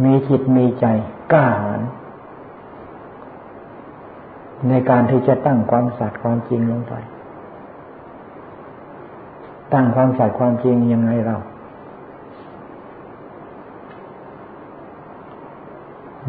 [0.03, 0.85] มีจิตมีใจ
[1.31, 1.81] กล้าหาญ
[4.69, 6.93] ในการที่จะตั้งความสัตย์ความจริงลงไป
[9.73, 11.37] ตั้งความสัตย์ความจริงยังไงเรา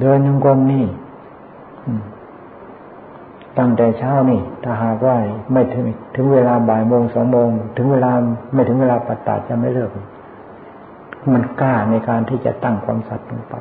[0.01, 0.85] เดินยังกรมนี่
[3.59, 5.17] ตั้งแต่เช้านี่ ถ้าหากว่า
[5.53, 8.11] ไม่ถึง ถึงเวลาบ่ายโมงสองโมง ถึงเวลา
[8.55, 9.91] ไม่ถึงเวลาปัตตาจะไม่เลิก
[11.33, 13.55] มันกล้าในการที่จะตั้งความสัตย์ลงไป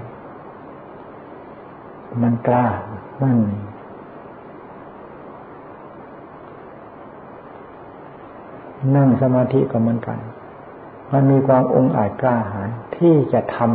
[2.22, 2.66] มันกล้า
[3.22, 3.38] มัน
[8.96, 10.18] นั่งสมาธิก็เหมือนกัน
[11.12, 13.70] มันมีความองอาจกล้าหาญที่จะทำ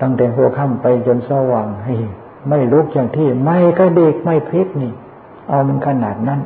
[0.00, 1.94] ตั้งแต่หัวค่ำไปจนสว่างให้
[2.48, 4.92] ไม่ลุกอย่างที่ ไม่กระดิกไม่พลิกนี่
[5.48, 6.40] เอามันขนาดนั้น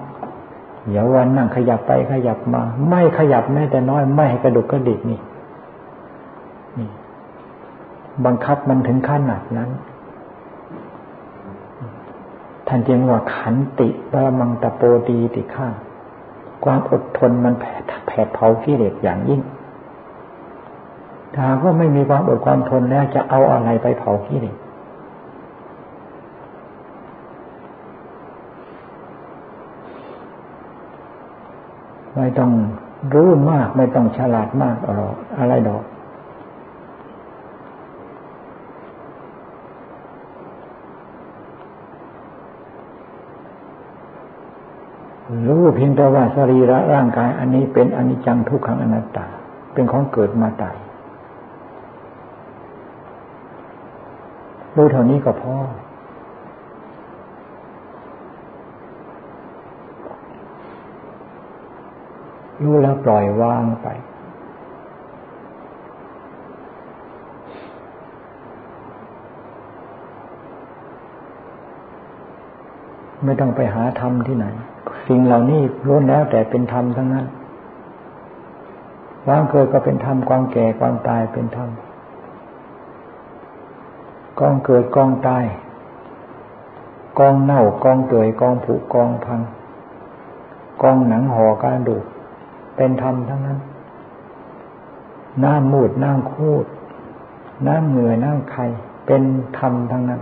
[0.91, 5.19] อย่าวันนั่งขยับไปขยับมา ไม่ขยับแม้แต่น้อย ไม่ให้กระดุกกระดิกนี่
[8.27, 9.71] บังคับมันถึงขนาดนั้น
[12.69, 15.69] ท่านจึงว่าขันติบามังตะโปดีติข้า
[16.65, 19.41] ความอดทนมันแผดแผดเผากิเลสอย่างยิ่ง
[21.35, 24.57] ถ้าก็ไม่มีความอดความทนแล้วจะเอาอะไรไปเผากิเลส
[32.17, 32.51] ไม่ต้อง
[33.15, 35.83] รู้มากไม่ต้องฉลาดมากหรอกอะไรดอก
[45.47, 49.27] รู้เพียงแต่ว่าสรีระร่างกายอันนี้เป็นอนิจจังทุกขังอนัตตา
[49.73, 50.77] เป็นของเกิดมาตาย
[54.77, 55.57] รู้เท่านี้ก็พอ
[62.65, 63.89] รู้แล้วปล่อยวางไป
[73.25, 74.47] ไม่ต้องไปหาธรรมที่ไหน
[75.09, 77.27] สิ่งเหล่านี้ล้วนแล้วแต่เป็นธรรมทั้งนั้น
[79.25, 81.71] ความเกิดก็เป็นธรรมความแก่ความตายเป็นธรรม
[84.41, 85.45] กองเกิดกองตาย
[87.19, 89.41] กองเน่ากองเกยกองผุกองพัง
[90.83, 91.97] กองหนังห่อการดู
[92.77, 93.59] เป็นธรรมทั้งนั้น
[95.45, 96.67] น้ำมูดน้ำคูด
[97.67, 98.65] น้ำเหงื่อน้ำไข่
[99.07, 99.23] เป็น
[99.59, 100.21] ธรรมทั้งนั้น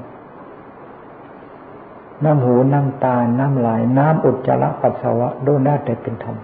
[2.24, 6.36] น้ำหูน้ำตา น้ำลาย น้ำอุจจาระปัสสาวะดูน่าแต่เป็นธรรม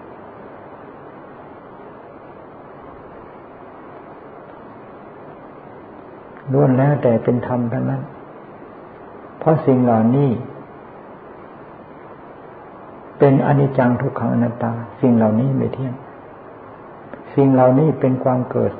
[6.52, 8.02] ล้วนแล้วแต่เป็นธรรมทั้งนั้น
[9.38, 10.30] เพราะสิ่งเหล่านี้
[13.18, 15.94] เป็นอนิจจังทุกขังอนัตตา สิ่งเหล่านี้ไม่เที่ยง
[17.34, 18.72] สิ่งเหล่านี้เป็นความเกิด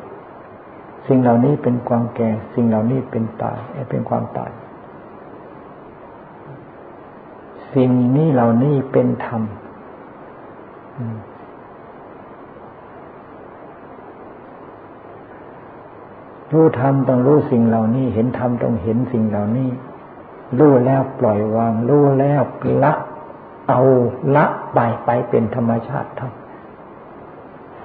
[1.07, 3.59] สิ่งเหล่านี้เป็นความแก่ สิ่งเหล่านี้เป็นตาย
[3.91, 4.51] เป็นความตาย
[7.75, 9.43] สิ่งนี้เหล่านี้เป็นธรรม
[16.53, 19.69] รู้ธรรมต้องรู้สิ่งเหล่านี้ เห็นธรรมต้องเห็นสิ่งเหล่านี้
[20.59, 22.43] รู้แล้วปล่อยวาง รู้แล้ว
[22.83, 22.93] ละ
[23.69, 23.81] เอา
[24.37, 24.45] ละ
[24.75, 26.33] ไปไปเป็นธรรมชาติทั้ง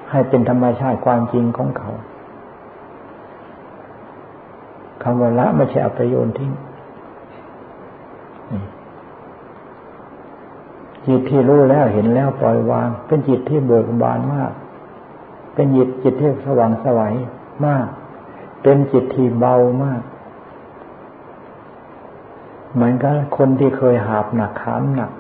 [0.10, 1.92] ให้เป็นธรรมชาติความจริงของเขา
[5.02, 6.52] คำว่าละไม่ใช่เอาไปโยนทิ้ง
[11.08, 14.52] จิตที่รู้แล้วเห็นแล้วปล่อยวาง เป็นจิตที่เบิกบานมาก
[15.54, 17.16] เป็นจิตจิตที่สว่างสวัย
[17.66, 17.88] มาก
[18.64, 20.02] เป็นจิตที่เบามาก
[22.74, 25.12] เหมือนกับคนที่เคยหาบหนักขามหนัก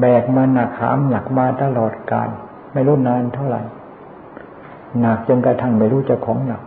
[0.00, 2.28] แบกมาหนักขามหนักมาตลอดกาล
[2.72, 3.62] ไม่รู้นานเท่าไหร่
[5.00, 6.62] หนักจนกระทั่งไม่รู้จะของหนัก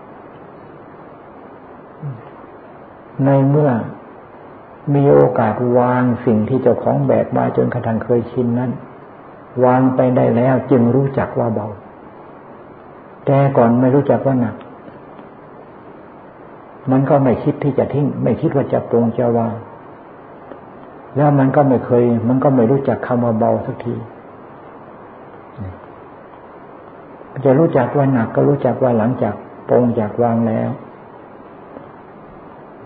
[3.25, 3.71] ในเมื่อ
[4.93, 8.71] มีโอกาสวางสิ่งที่เจ้าของแบกมาจนกระทั่งเคยชินนั้น
[9.65, 11.67] วางไปได้แล้วจึงรู้จักว่าเบา
[13.25, 14.55] แต่ก่อนไม่รู้จักว่าหนัก
[16.91, 19.53] มันก็ไม่คิดที่จะทิ้ง ไม่คิดว่าจะปรงจะวาง
[21.15, 23.95] แล้วมันก็ไม่เคย มันก็ไม่รู้จักคำว่าเบาสักที
[27.45, 29.33] จะรู้จักว่าหนักก็รู้จักว่าหลังจาก
[29.69, 30.69] ปรงจากวางแล้ว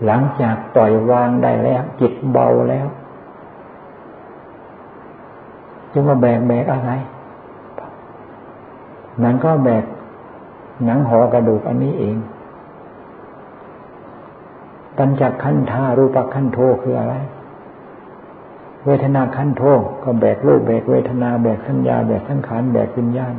[0.04, 2.86] หลังจากปล่อยวางได้แล้ว จิตเบาแล้ว
[5.92, 6.90] จึงว่าแบกแบกอะไร
[9.22, 9.84] มันก็แบก
[10.84, 12.16] หนังหอกระดูกอันนี้เอง
[14.98, 17.14] ปัญจขันธารูปขันโทคืออะไร
[18.86, 19.62] เวทนาขันโท
[20.04, 23.34] ก็แบกรูปแบกเวทนาแบกสัญญา แบกสังขารแบกวิญญาณ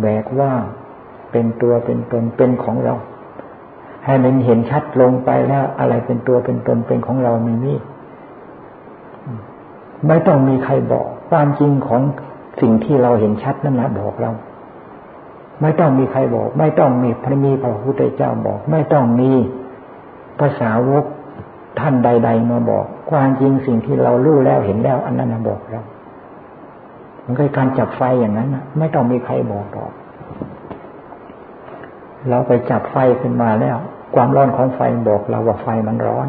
[0.00, 0.52] แบกว่า
[1.32, 2.94] เป็นตัวเป็นตนเป็นของเรา
[4.08, 7.74] ให้มันเห็นชัดลงไปแล้ว อะไรเป็นตัวเป็นตนเป็นของเราไม่มี
[10.06, 12.02] ไม่ต้องมีใครบอก ความจริงของ
[12.60, 14.30] สิ่งที่เราเห็นชัดนั่นแหละบอกเรา
[15.62, 19.30] ไม่ต้องมีใครบอก ไม่ต้องมีพระมีพระพุทธเจ้าบอก ไม่ต้องมี
[20.40, 21.04] ภาษาวก
[21.80, 25.82] ท่านใด ๆ มาบอก ความจริงสิ่งที่เรารู้แล้วเห็นแล้ว อันนั้นบอกเรา
[27.24, 29.92] มันคือการจับไฟอย่างนั้นนะไม่ต้องมีใครบอกหรอก
[32.28, 33.78] เราไปจับไฟขึ้นมาแล้ว
[34.14, 36.28] ความร้อนของไฟบอกเราว่าไฟมันร้อน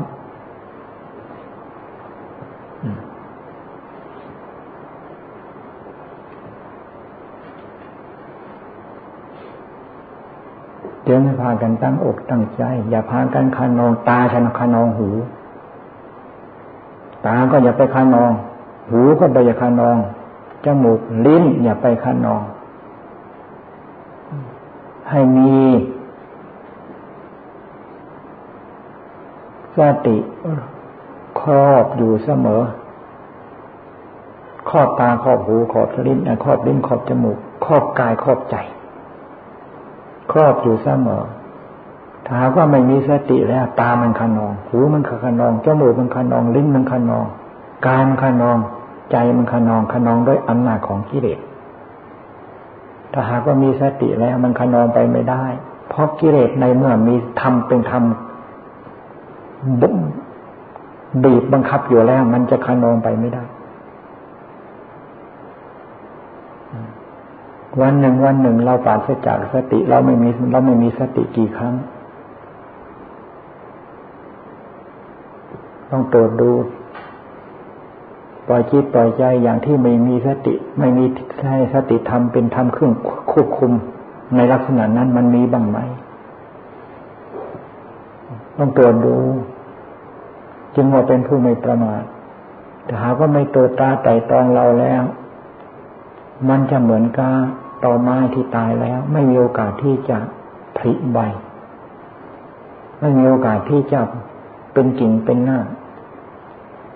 [11.03, 15.09] เดี๋ยวไม่พากันตั้งอกตั้งใจ อย่าพากันคานอง ตาชนะคานองหู
[17.25, 18.32] ตาก็อย่าไปคานอง
[18.89, 19.97] หูก็ไปอย่าคานอง
[20.65, 22.41] จมูกลิ้นอย่าไปคานอง
[25.09, 25.57] ให้มี
[29.78, 30.17] สติ
[31.41, 32.61] ครอบอยู่เสมอ
[34.70, 38.55] ครอบตาครอบหูครอบลิ้นครอบลิ้นครอบจมูกครอบกายครอบใจ
[40.32, 41.24] ครอบอยู่เสมอ
[42.26, 47.26] ถ้าว่าไม่มีสติแล้ว ตามันขนอง หูมันขนองจมูกมันขนองลิ้นมันขนอง
[47.88, 48.57] กายมันขนอง
[49.11, 51.39] ใจมันขนองขนองด้วยอำนาจของกิเลส
[53.13, 55.43] ถ้าหากว่ามีสติแล้วมันขนองไปไม่ได้
[55.89, 58.03] เพราะกิเลสในเมื่อมีธรรมเป็นธรรม
[61.24, 63.43] บีบบังคับอยู่แล้ว มันจะขนองไปไม่ได้
[67.82, 71.74] วันหนึ่งวันหนึ่งเราปราศจากสติ เราไม่มีเราไม่มีสติกี่ครั้ง
[75.91, 76.51] ต้องตรวจดู
[78.47, 81.05] ปล่อยจิตปล่อยใจอย่างที่ไม่มีสติ ไม่มี
[81.49, 82.93] ให้สติธรรมเป็นธรรมเครื่อง
[83.32, 83.72] ควบคุม
[84.36, 85.78] ในลักษณะนั้นมันมีบ้างไหม
[88.60, 89.18] ต้องตรวจดู
[90.76, 92.03] จึงว่าเป็นผู้ไม่ประมาท
[92.86, 95.03] แต่หากว่าไม่ตรวจตาไต่ตองเราแล้ว
[96.49, 97.34] มันจะเหมือนกับ
[97.86, 100.18] ต่อไม้ที่ตายแล้ว ไม่มีโอกาสที่จะ
[100.78, 101.20] ผลิใบ
[103.01, 104.01] ไม่มีโอกาสที่จะ
[104.74, 105.60] เป็นกิ่งเป็นหน้า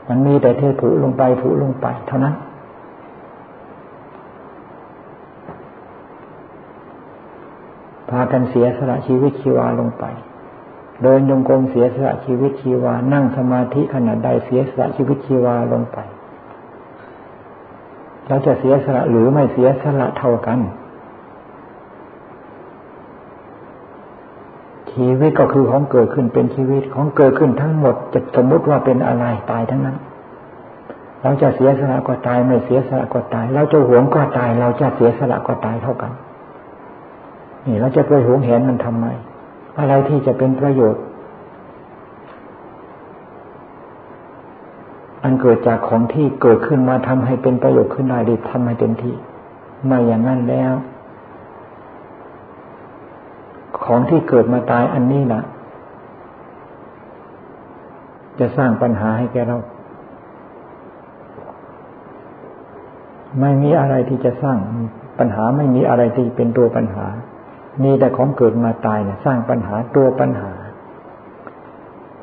[0.07, 2.36] มันมีแต่เทผุลงไปผุลงไป เท่านั้น
[8.09, 10.05] พากันเสียสละชีวิตชีวาลงไป
[11.01, 15.97] เดินยงกรมเสียสละชีวิตชีวา นั่งสมาธิขณะใดเสียสละชีวิตชีวาลงไป
[18.27, 20.59] เราจะเสียสละหรือไม่เสียสละเท่ากัน
[24.93, 29.97] ชีวิตก็คือของเกิดขึ้นเป็นชีวิตของเกิดขึ้นทั้งหมดจะสมมติว่าเป็นอะไรตายทั้งนั้น
[31.21, 36.11] เราจะเสียสละก็ตายไม่เสียสละก็ตาย เราจะหวงก็ตาย เราจะเสียสละก็ตายเท่ากัน
[37.65, 39.05] นี่เราจะไปหวงเห็นมันทำไม
[39.80, 41.03] อะไรที่จะเป็นประโยชน์
[45.24, 49.15] อันเกิดจากของที่เกิดขึ้นมาทำให้เป็นประโยชน์ขึ้นได้ดีทำให้เต็มที่
[49.86, 50.74] ไม่อย่างนั้นแล้ว
[53.84, 55.43] ของที่เกิดมาตายอันนี้นะ
[58.39, 59.57] จะสร้างปัญหาให้แกเรา
[63.39, 64.57] ไม่มีอะไรที่จะสร้าง
[65.19, 67.05] ปัญหาไม่มีอะไรที่เป็นตัวปัญหา
[67.84, 70.51] มีแต่ของเกิดมาตายเนี่ย สร้างปัญหาตัวปัญหา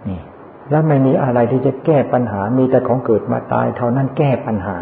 [0.08, 0.20] นี่
[0.70, 4.78] แล้วไม่มีอะไรที่จะแก้ปัญหา มีแต่ของเกิดมาตาย เท่านั้นแก้ปัญหา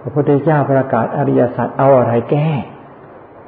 [0.00, 2.48] พระพุทธเจ้าประกาศอริยสัจเอาอะไรแก้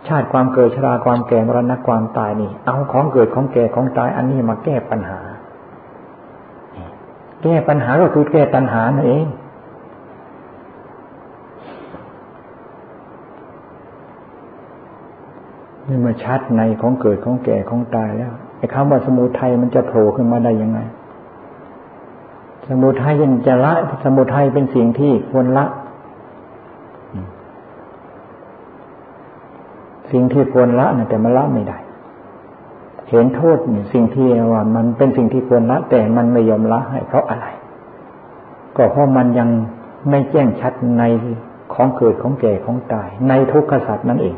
[0.08, 5.20] ชาติความเกิดชราความแก่มรณะความตายนี่ เอาของเกิดของแก่ของตาย อันนี้มาแก้ปัญหา
[7.42, 9.26] แก้ปัญหาก็คือแก้ตัณหานั่นเอง
[15.88, 20.80] นี่มาชัดในของเกิดของแก่ของตายแล้วไอ้คำว่าสมุทัยมันจะโผล่ขึ้นมาได้ยังไง
[22.68, 23.74] สมุทัยยังจะละ
[24.04, 25.64] สมุทัยเป็นสิ่งที่ควรละ
[30.12, 31.78] สิ่งที่ควรละนะแต่มันละไม่ได้
[33.08, 37.46] เห็นโทษเนี่ยสิ่งที่ว่า มันเป็นสิ่งที่ควรละแต่มันไม่ยอมละให้เพราะอะไร
[38.76, 39.48] ก็เพราะมันยัง
[40.10, 41.02] ไม่แจ้งชัดใน
[41.74, 44.36] ของเกิดของแก่ของตาย ในทุกขสัตว์นั่นเอง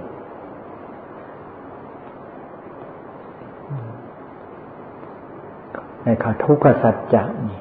[6.07, 7.61] ในขาทุกขสัจจะนี่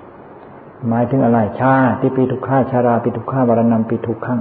[0.88, 4.40] หมายถึงอะไรชาติปีทุกข้าชาราปีทุกข้าวรณะปีทุกขัง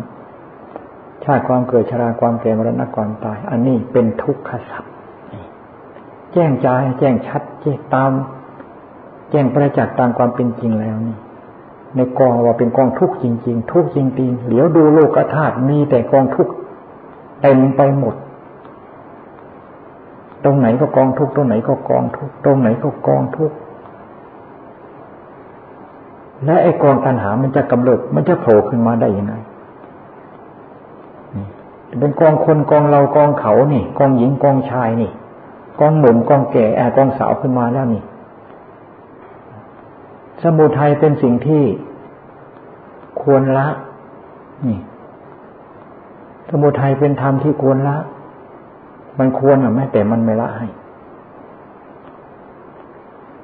[1.25, 4.85] ชาติความเกิดชาราความแก่มรณะความตาย อันนี้เป็นทุกขสัจ
[6.33, 8.13] แจ้งใจแจ้งชัดแจ้งตาม
[9.31, 11.17] แจ้งประจักษ์ตามความเป็นจริงแล้วนี่
[11.97, 16.53] ในกองว่าเป็นกองทุกข์จริง ๆ ทุกข์จริงๆเหลียวดูโลกธาตุมีแต่กองทุกข์
[17.43, 18.15] เต็มไปหมด
[20.45, 23.57] ตรงไหนก็กองทุกข์ตรงไหนก็กองทุกข์ตรงไหนก็กองทุกข์
[26.45, 29.35] และไอ้กองตัณหามันจะกำเริบมันจะโผล่ขึ้นมาได้ยังไง
[31.99, 35.11] เป็นกองคนกองเรากองเขานี่ กองหญิงกองชายนี่
[35.81, 38.03] กองหนุ่มกองแก่แอกองสาวขึ้นมาแล้วนี่
[40.43, 41.63] สมุทัยเป็นสิ่งที่
[43.23, 43.69] ควรละ
[44.69, 44.79] นี่
[46.51, 47.97] สมุทัยเป็นธรรมที่ควรละ
[49.19, 50.67] มันควรหรือไม่แต่มันไม่ละให้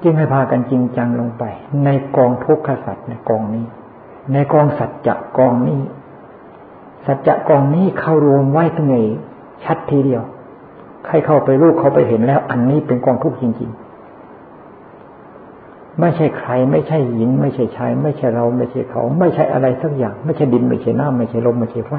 [0.02, 1.44] จึงให้พากันจริงจังลงไป
[1.84, 3.64] ในกองทุกขสัตว์ในกองนี้
[4.32, 5.80] ในกองสัจจะกองนี้
[7.06, 8.96] สัจจะกองนี้เข้ารวมไว้ทั้งไง
[9.64, 10.22] ชัดทีเดียว
[11.06, 13.90] ใครเข้าไปรู้เขาไปเห็นแล้ว อันนี้เป็นกองทุกข์จริง ๆ
[16.00, 21.92] ไม่ใช่ใคร ไม่ใช่หญิง ไม่ใช่ชาย ไม่ใช่เรา ไม่ใช่เขา ไม่ใช่อะไรสักอย่าง ไม่ใช่ดินไม่ใช่น้ำไม่ใช่ลมไม่ใช่ไฟ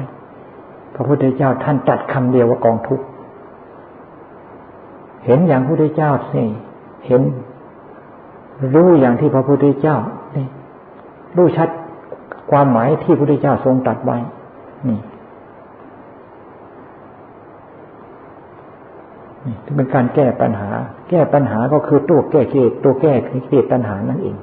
[0.94, 3.04] พระพุทธเจ้าท่านตัดคำเดียวว่ากองทุกข์
[5.24, 6.42] เห็นอย่างพระพุทธเจ้าสิ
[7.06, 7.22] เห็น
[8.74, 9.96] รู้อย่างที่พระพุทธเจ้า
[10.36, 10.46] นี่
[11.36, 11.68] รู้ชัด
[12.50, 14.18] ความหมายที่พระพุทธเจ้าทรงตัดไว้
[14.88, 14.98] นี่
[19.46, 20.70] นี่เป็นการแก้ปัญหา
[21.10, 23.12] แก้ปัญหาก็คือตัวแก้เกตตัวแก้
[23.48, 24.36] เกตปัญหานั่นเอง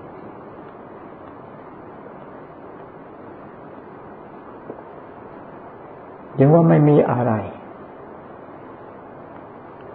[6.40, 7.34] ยังว่าไม่มีอะไร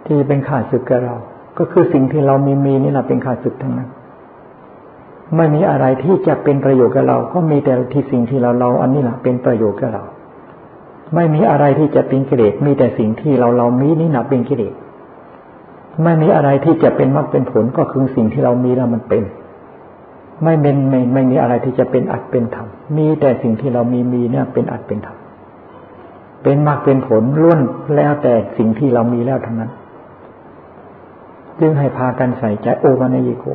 [0.05, 1.15] ที่เป็นขาดสึกกับเรา
[1.57, 3.89] ก็คือสิ่งที่เรามีมีนี่แหละเป็นขาดสึกทั้งนั้น
[5.35, 10.03] ไม่มีอะไรที่จะเป็นประโยชน์กับเรา ก็มีแต่ที่สิ่งที่เราเราอันนี้แหละเป็นประโยชน์กับเรา
[11.15, 14.73] ไม่มีอะไรที่จะเป็นกิเลสมีแต่สิ่งที่เราเรามีนี่หนัเป็นกิเลส
[16.03, 19.23] ไม่มีอะไรที่จะเป็นมรรคเป็นผลก็คือสิ่งที่เรามีแล้วมันเป็น
[20.43, 22.67] ไม่เป็นไม่ไม่มีอะไรที่จะเป็นอัดเป็นธรรม
[22.97, 25.17] มีแต่สิ่งที่เรามีมีเนี่ยเป็นอัดเป็นธรรม
[26.43, 27.59] เป็นมรรคเป็นผลล้วน
[27.95, 29.71] แล้วแต่สิ่งที่เรามีแล้วทั้งนั้น
[31.59, 33.45] จึงให้พากันใส่ใจโอวันยิโก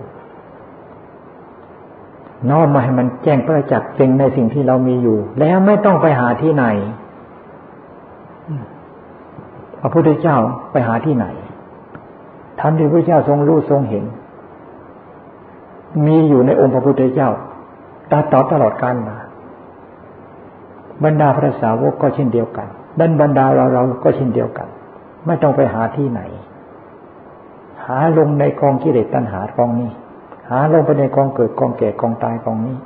[2.49, 6.65] น้อมมาให้มันแจ้งประจักษ์จริงในสิ่งที่เรามีอยู่ แล้วไม่ต้องไปหาที่ไหน
[9.81, 10.37] พระพุทธเจ้า
[10.73, 11.27] ไปหาที่ไหน
[12.61, 14.05] ธรรมที่พระเจ้าทรงรู้ทรงเห็น
[16.07, 17.31] มีอยู่ในองค์พระพุทธเจ้า
[18.11, 19.17] ตาต่อตลอดกาลมา
[21.05, 22.69] บรรดาพระสาวกก็เช่นเดียวกัน
[23.01, 24.69] ดันบรรดาเราเราก็เช่นเดียวกัน
[25.27, 26.21] ไม่ต้องไปหาที่ไหน
[27.87, 29.91] หาลงในกองกิเลสตัณหากองนี้
[30.51, 32.77] หาลงไปในกองเกิดกองแก่กองตายกองนี้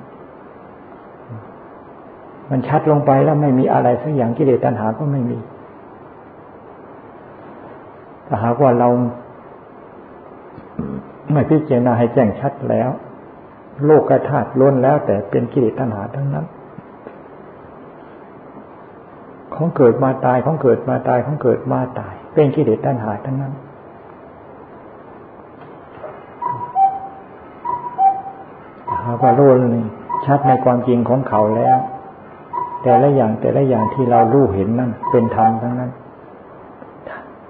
[2.51, 5.39] มันชัดลงไปแล้วไม่มีอะไรสักอย่างกิเลสตัณหาก็ไม่มี
[8.27, 8.89] ถ้าหากว่าเรา
[11.33, 12.91] ไม่พิจารณาให้แจ้งชัดแล้ว
[13.85, 16.47] โลกธาตุล้นแล้ว แต่เป็นกิเลสตัณหาทั้งนั้น
[19.55, 23.55] ของเกิดมาตายของเกิดมาตายของเกิดมาตาย เป็นกิเลสตัณหาทั้งนั้น
[29.05, 29.85] หา กว่ารู้นี่
[30.25, 31.79] ชัดในความจริงของเขาแล้ว
[32.83, 35.91] แต่ละอย่างแต่ละอย่างที่เรารู้เห็นนั่นเป็นธรรมทั้งนั้น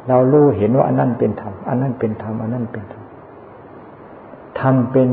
[0.09, 3.05] เรารู้เห็นว่าอันนั้นเป็นธรรมอันนั้นเป็นธรรมอันนั้นเป็นธรรม
[4.61, 5.09] ทำเป็น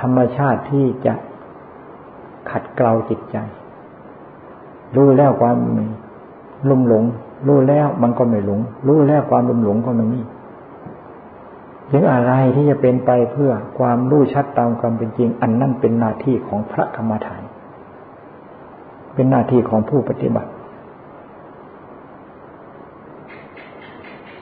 [0.00, 1.14] ธรรมชาติที่จะ
[2.50, 3.36] ขัดเกลาจิตใจ
[4.96, 5.56] รู้แล้วความ
[6.68, 7.04] ลุ่มหลง
[7.46, 10.20] รู้แล้วมันก็ไม่หลง รู้แล้วความลุ่มหลงก็ไม่มี
[11.90, 17.42] ถึงอะไรที่จะเป็นไปเพื่อความรู้ชัดตามความเป็นจริง อันนั่นเป็นหน้าที่ของพระกรรมฐาน
[19.14, 20.50] เป็นหน้าที่ของผู้ปฏิบัติ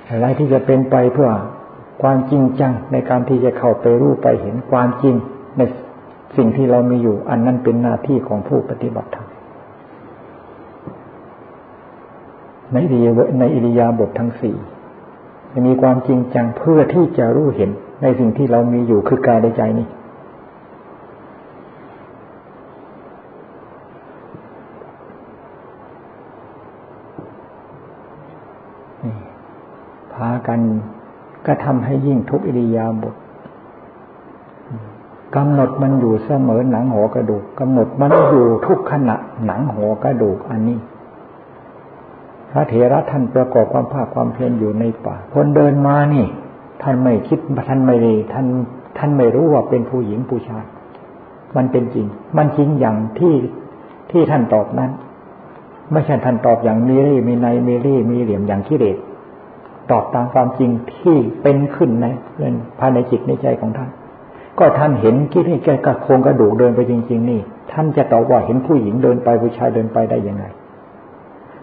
[0.08, 1.30] อะไรที่จะเป็นไปเพื่อ
[2.02, 5.14] ความจริงจังในการที่จะเข้าไปรู้ไปเห็นความจริง
[5.56, 5.62] ใน
[6.36, 9.28] สิ่งที่เรามีอยู่ อันนั้นเป็นหน้าที่ของผู้ปฏิบัติธรรม
[12.72, 12.76] ใน
[13.54, 14.56] อิริยาบถทั้งสี่
[15.56, 17.70] จะมีความจริงจังเพื่อที่จะรู้เห็น
[18.02, 19.86] ในสิ่งที่เรามีอยู่คือกายใจนี้
[30.14, 30.60] พากัน
[31.46, 33.14] ก็ทำให้ยิ่งทุกอิริยาบถ
[35.36, 40.78] กำหนดมันอยู่เสมอหนังหัวกระดูกกำหนดมันอยู่ทุกขณะหนังหัวกระดูกอันนี้
[42.54, 46.26] ระเถระท่านประกอบความภาคความเพียรอยู่ในป่า คนเดินมานี่
[46.82, 47.38] ท่านไม่คิด
[47.68, 48.46] ท่านไม่ได้ท่าน
[48.98, 50.64] ท่านไม่รู้ว่าเป็นผู้หญิงผู้ชาย
[51.56, 53.34] มันเป็นจริง มันจริงอย่างที่
[54.10, 54.90] ที่ท่านตอบนั้น
[55.92, 58.96] ไม่ใช่ท่านตอบอย่างมีรี่มีในมีรี่มีเหลี่ยมอย่างขี้เดช
[59.90, 62.06] ตอบตามความจริงที่เป็นขึ้นใน
[62.78, 63.90] ภายในจิตในใจของท่าน
[64.58, 67.40] ก็ท่านเห็นคิดให้แกกระโครงกระดูกเดินไปจริง ๆ นี่
[67.72, 70.44] ท่านจะตอบว่าเห็นผู้หญิงเดินไปผู้ชายเดินไปได้ยังไง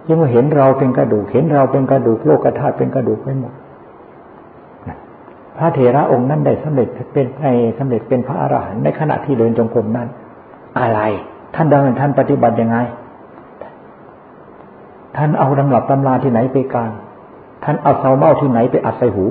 [0.10, 3.54] ยังเห็นเราเป็นกระดูก เห็นเราเป็นกระดูกโลกธาตุเป็นกระดูกไปหมด
[5.58, 7.48] พระเถระองค์นั้นได้สำเร็จเป็นใน
[7.78, 10.08] สำเร็จเป็นพระอรหันต์ในขณะที่เดินจงกรมนั้น
[10.80, 11.00] อะไร
[11.56, 12.78] ท่านเดินท่านปฏิบัติยังไง
[15.16, 16.92] ท่านเอาตำรับตำราที่ไหนไปกลาง
[17.64, 19.26] ท่านเอาเสาเมาที่ไหนไปอัดใส่หู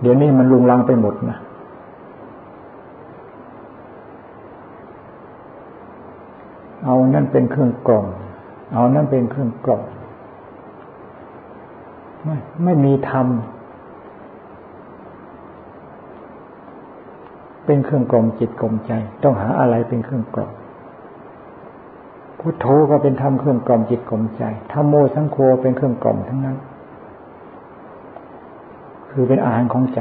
[0.00, 1.38] เดี๋ยวนี้มันลุงลังไปหมดนะ
[6.84, 8.06] เอานั่นเป็นเครื่องกล่อม
[8.74, 9.82] เอานั่นเป็นเครื่องกล่อม
[12.24, 13.26] ไม่ไม่มีธรรม
[17.64, 20.52] เป็นเครื่องกลมจิตกลมใจ ต้องหาอะไรเป็นเครื่องกลม
[22.38, 26.56] พุทโธก็เป็นธรรมเครื่องกลมจิตกลมใจธรรมโมสังโฆเป็นเครื่องกลมทั้งนั้น
[29.10, 30.00] คือเป็นอาหารของใจ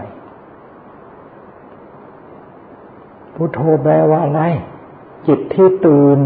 [3.35, 4.41] พุทโธแปลว่าอะไร
[5.27, 6.19] จิตที่ตื่น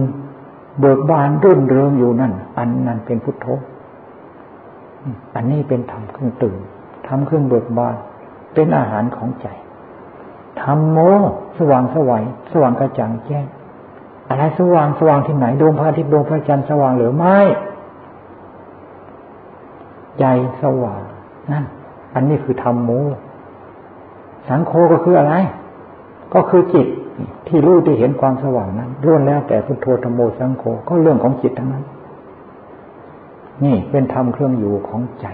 [0.80, 3.48] เบิกบานรื่นเริงอยู่นั่น อันนั้นเป็นพุทโธ
[5.36, 6.60] อันนี้เป็นธรรมเครื่องตื่น
[7.08, 7.96] ธรรมเครื่องเบิกบาน
[8.54, 9.48] เป็นอาหารของใจ
[10.62, 11.00] ธรรมโม
[11.58, 13.46] สว่างสวัยสว่างกระจ่างแจ้ง
[14.30, 17.40] อะไรสว่างสว่างที่ไหนดวงพระอาทิตย์ดวงพระจันทร์สว่างหรือไม่
[20.20, 20.26] ใจ
[20.62, 21.02] สว่าง
[21.52, 21.66] นั่น
[22.16, 22.92] อันนี้คือธรรมโม
[24.48, 25.34] สังโฆก็คืออะไร
[26.34, 26.88] ก็คือจิต
[27.48, 31.84] ที่รู้ที่เห็นความสว่างนั้นล้วนแล้วแต่พุทโธธรรมโมสังโฆก็เรื่องของจิตทั้งนั้น
[33.64, 35.26] นี่เป็นธรรมเครื่องอยู่ของใจ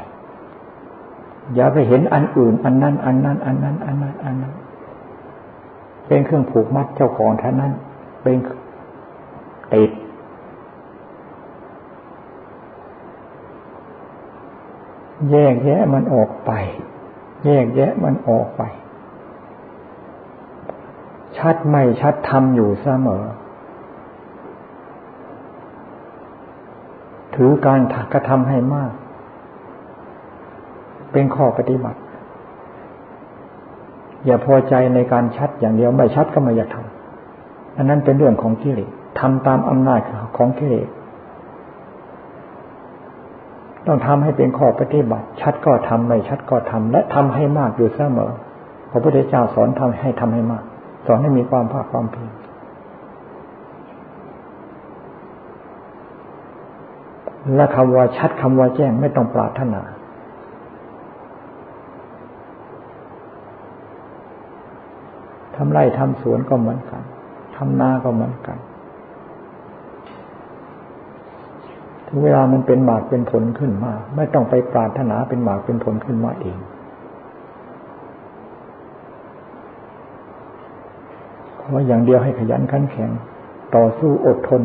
[1.56, 4.54] อย่าไปเห็นอันอื่น อันนั้น อันนั้น อันนั้น อันนั้น อันนั้น
[6.08, 7.72] เป็นเครื่องผูกมัดเจ้าของท่านั้น
[8.24, 8.38] เป็น
[9.74, 9.92] ติด
[15.32, 16.52] แยกแยะมันออกไป
[17.46, 18.64] แยกแยะมันออกไป
[21.38, 23.24] ชัดไม่ชัดทำอยู่เสมอ
[27.36, 27.80] ถือการ
[28.14, 28.92] กระทำให้มาก
[31.12, 32.00] เป็นข้อปฏิบัติ
[34.26, 40.02] อย่าพอใจในการชัดอย่างเดียวไม่ชัดก็ไม่อยากทำอันนั้นเป็นเรื่องของกิเลสทำตามอำนาจ
[40.38, 40.88] ของกิเลส
[43.88, 48.32] ต้องทำให้เป็นข้อปฏิบัติ ชัดก็ทำไม่ชัดก็ทำและทำให้มากอยู่เสมอ
[48.92, 50.64] พระพุทธเจ้าสอนทำให้ทำให้มาก
[51.06, 52.34] สอนให้มีความภาคความเพียร
[57.56, 59.82] และคำว่าชัดคำว่าแจ้งไม่ต้องปรารถนา
[65.56, 67.04] ทำไร่ทำสวนก็เหมือนกัน
[67.56, 68.58] ทำนาก็เหมือนกัน
[72.08, 76.58] ถึงเวลามันเป็นหมากเป็นผลขึ้นมา ไม่ต้องไปปรารถนาเป็นหมากเป็นผลขึ้นมาเอง
[81.64, 83.10] ขออย่างเดียวให้ขยันขันแข็ง
[83.76, 84.62] ต่อสู้อดทน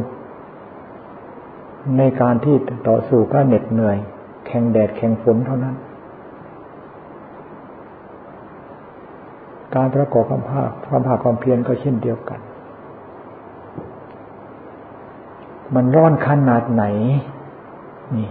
[1.99, 2.57] ในการที่
[2.89, 3.97] ต่อสู้ก็เหน็ดเหนื่อย
[4.47, 5.77] แข่งแดดแข่งฝนเท่านั้น
[9.75, 12.41] การประกอบความภาคความภาคความเพียรก็เช่นเดียวกัน
[15.75, 16.85] มันร้อนขนาดไหน
[18.17, 18.29] นี่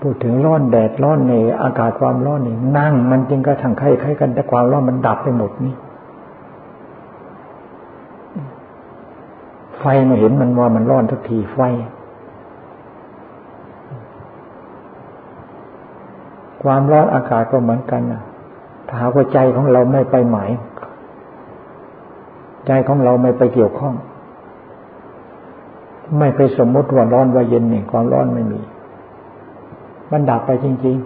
[0.00, 5.74] พูดถึงร้อนแดดร้อนในอากาศความร้อนนี่นั่ง มันจริงก็ทั้งใครใครกันแต่ความร้อนมันดับไปหมดนี่
[9.80, 11.60] ไฟมาเห็นมันว่ามันร้อนทุกทีไฟ
[16.62, 18.22] ความร้อนอากาศก็เหมือนกันนะ
[18.86, 20.50] ถ้าหากว่าใจของเราไม่ไปหมาย
[22.66, 23.94] ใจของเราไม่ไปเกี่ยวข้อง
[26.18, 28.60] ไม่ไปสมมติว่าร้อนว่าเย็นเนี่ยความร้อนไม่มี
[30.10, 30.96] มันดับไปจริง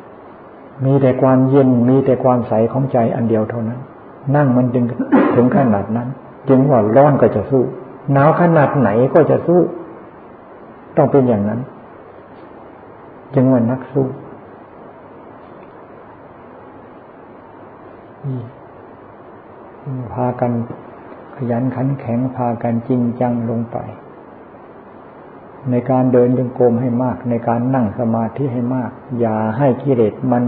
[0.00, 3.80] ๆ มีแต่ความเย็นมีแต่ความใสของใจอันเดียวเท่านั้น
[4.36, 4.84] นั่งมันจึง
[5.34, 6.08] ถึงขนาดนั้น
[6.48, 7.62] จึงว่าร้อนก็จะสู้
[8.12, 9.60] หนาวขนาดไหนก็จะสู้
[10.96, 11.60] ต้องเป็นอย่างนั้น
[13.34, 14.06] จึงว่านักสู้
[20.14, 20.52] พากัน
[21.36, 23.76] ขยันขันแข็งพากันจริงจังลงไป
[25.70, 30.44] ในการเดินจงกรมให้มาก ในการนั่งสมาธิให้มาก อย่าให้กิเลสมัน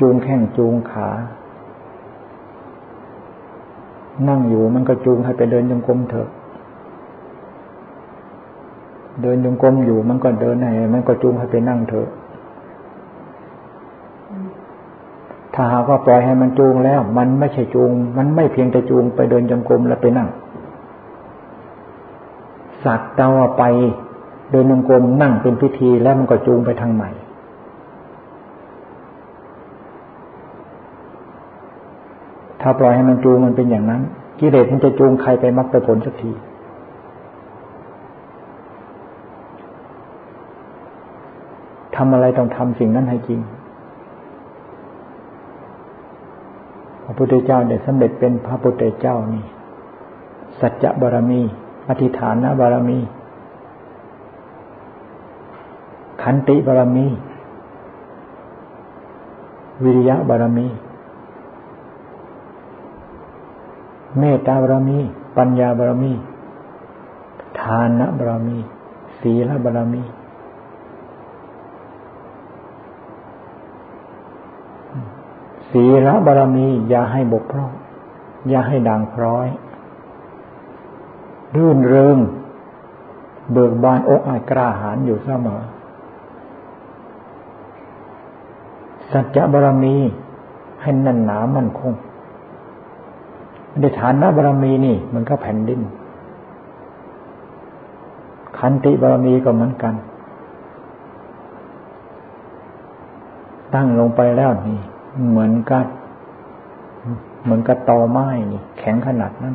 [0.00, 1.08] จูงแข้งจูงขา
[4.28, 6.28] นั่งอยู่มันก็จูงให้ไปเดินจงกรมเถอะ
[9.22, 12.08] เดินจงกรมอยู่มันก็เดินให้มันก็จูงให้ไปนั่งเถอะ
[15.54, 20.28] ถ้าหากว่าปล่อยให้มันจูงแล้ว มันไม่ใช่จูง มันไม่เพียงแต่จูงไปเดินจงกรมแล้วไปนั่ง
[22.84, 23.64] สักว์เราไป
[24.50, 27.10] เดินจงกรมนั่งเป็นพิธีแล้วมันก็จูงไปทางใหม่
[32.62, 34.02] ถ้าปล่อยให้มันจูงมันเป็นอย่างนั้น
[34.40, 36.32] กิเลสมันจะจูงใครไปมรรคไปผลสักที
[41.96, 43.40] ทำอะไรต้องทำสิ่งนั้นให้จริง
[47.04, 49.44] พระพุทธเจ้าได้สำเร็จเป็นพระพุทธเจ้านี่
[50.60, 51.40] สัจจะบารมี
[51.88, 52.98] อธิฐานบารมี
[56.22, 57.06] ขันติบารมี
[59.84, 60.66] วิริยะบารมี
[64.18, 64.98] เมตตาบารมี
[65.36, 66.12] ปัญญาบารมี
[67.60, 68.58] ทานบารมี
[69.20, 70.02] ศีลบารมี
[75.70, 77.72] ศีลบารมี อย่าให้บกพร่อง
[78.48, 79.48] อย่าให้ด่างพร้อย
[81.56, 82.18] รื่นเริง
[83.52, 85.62] เบิกบานอกอายกล้าหาญอยู่เสมอ
[89.12, 89.96] สัจจะบารมี
[90.82, 91.92] ให้นันหนามั่นคง
[93.80, 95.80] ในฐานนะบารมีนี่ มันก็แผ่นดิน
[98.58, 99.94] ขันติบารมีก็เหมือนกัน
[103.74, 104.80] ตั้งลงไปแล้วนี่
[105.30, 105.86] เหมือนกับ
[107.44, 109.54] เหมือนกับตอไม้นี่ แข็งขนาดนั้น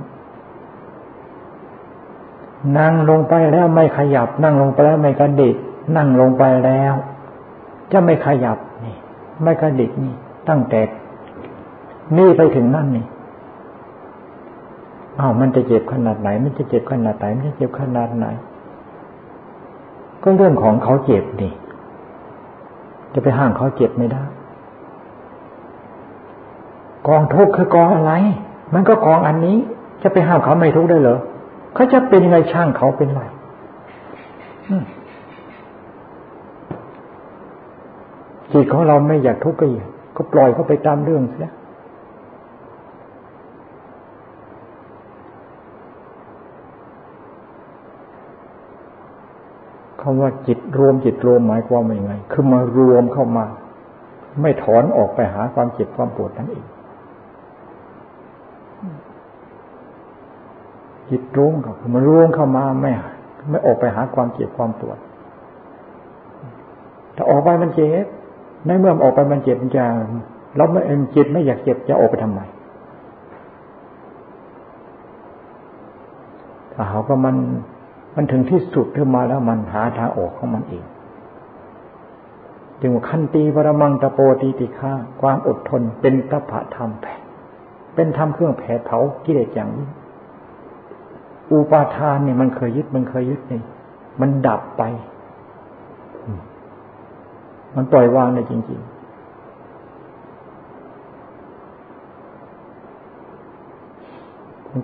[2.78, 5.56] นั่งลงไปแล้วไม่ขยับ นั่งลงไปแล้วไม่กระดิก
[5.96, 6.94] นั่งลงไปแล้ว
[7.92, 8.96] จะไม่ขยับนี่
[9.44, 10.14] ไม่กระดิกนี่
[10.50, 10.82] ตั้งแต่
[12.18, 13.06] นี่ไปถึงนั่นนี่
[15.20, 18.26] อ้าวมันจะเจ็บขนาดไหน มันจะเจ็บขนาดไหน มันจะเจ็บขนาดไหน
[20.24, 21.54] ก็เรื่องของเขาเจ็บนี่
[23.14, 24.24] จะไปห้ามเขาเจ็บไม่ได้
[27.08, 28.14] กองทุกข์คือกองอะไร
[28.74, 29.58] มันก็กองอันนี้
[30.02, 31.20] จะไปห้ามเขาไม่ทุกข์ได้เหรอ
[31.74, 33.22] เขาจะเป็นยังไงช่างเขาเป็นไร
[38.52, 41.52] จิตของเราไม่อยากทุกข์ก็อย่าก็ปล่อยเขาไปตามเรื่องเสีย
[50.10, 53.46] คำว่าจิตรวมจิตรวมหมายความว่ายังไง คือมารวมเข้ามา
[54.42, 56.66] ไม่ถอนออกไปหาความเจ็บความปวดนั่นเอง
[61.10, 62.92] จิตรู้กับมันรู้เข้ามาไม่
[63.50, 64.98] ไม่ออกไปหาความเจ็บความปวด
[67.16, 68.06] ถ้าออกไปมันเจ็บ
[68.66, 69.86] ในเมื่อออกไปมันเจ็บมันจะ
[70.58, 72.42] เราไม่เองจิตไม่อยากเจ็บจะออกไปทำไม
[76.74, 77.36] ถ้าเขาก็มัน
[78.20, 80.86] มันถึงที่สุดขึ้นมาแล้วมันหาทางออกของมันเอง
[82.80, 84.92] จึงว่าขันตีปรมังตะโปตีติฆา
[85.22, 87.06] ความอดทนเป็นตะผะธรรมแผ
[87.96, 89.88] เป็นธรรมเครื่องแผดเผากิเลสอย่างนี้
[91.52, 93.62] อุปาทานเนี่ยมันเคยยึดมันเคยยึดนี่
[94.22, 94.84] มันดับไป
[97.76, 98.97] มันปล่อยวางได้จริง ๆ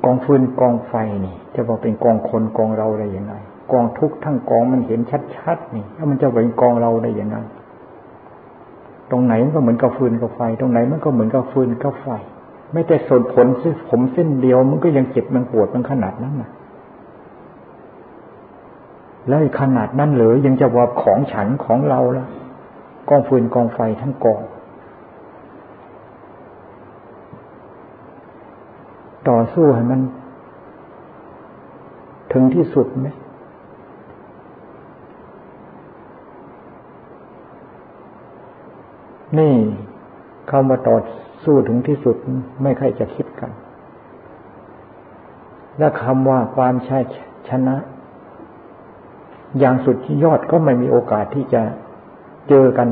[0.06, 0.94] กองฟืนกองไฟ
[1.26, 3.34] นี่จะบอกเป็นกองคนกองเราได้ยังไง
[3.72, 5.00] กองทุกทั้งกองมันเห็น
[5.36, 7.38] ชัดๆนี่แล้วมันจะเป็นกองเราได้ยังไง
[9.12, 12.08] ตรงไหนมันก็เหมือนกับฟืนกับไฟ ตรงไหนมันก็เหมือนกับฟืนกับไฟ
[12.72, 16.52] ไม่แต่ส่วนผลซึ่งผมเส้นเดียวมันก็ยังเจ็บมันปวดมันขนาดนั้นนะ
[19.28, 22.28] แล้วขนาดนั้นหรือยังจะว่าของฉันของเราล้ว
[23.10, 24.42] กองฟืนกองไฟทั้งกอง
[29.30, 30.02] ต่อสู้ให้มัน
[32.34, 33.08] ถึงที่สุดไหม
[39.40, 39.54] นี่
[40.50, 40.98] คำว่าต่อ
[41.44, 42.16] สู้ถึงที่สุด
[42.62, 43.52] ไม่ใครจะคิดกัน
[45.78, 47.00] และคำว่าความใช่
[47.50, 47.76] ชนะ
[49.60, 51.62] อย่างสุดยอดก็ไม่มีโอกาสที่จะ
[52.50, 52.88] เจอกัน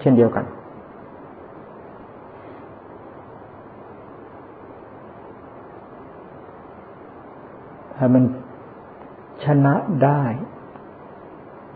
[0.00, 0.44] เช่นเดียวกัน
[7.98, 8.24] ถ้มัน
[9.44, 9.74] ชนะ
[10.04, 10.22] ได้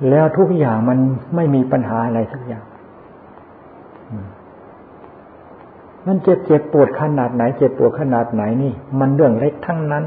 [0.08, 0.98] แล้วทุกอย่างมัน
[1.34, 2.64] ไม่มีปัญหาอะไรสักอย่าง
[6.06, 10.04] มันเจ็บเจ็บปวดขนาดไหน เจ็บปวดขนาดไหนนี่ มันเรื่องเล็กทั้งนั้น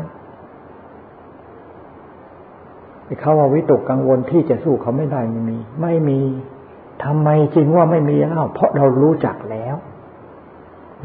[3.21, 6.19] เขาว่าวิตกกังวลที่จะสู้เขาไม่ได้ไม่มี ไม่มี
[7.03, 9.75] ทำไมจริงว่าไม่มีอ้าวเพราะเรารู้จักแล้ว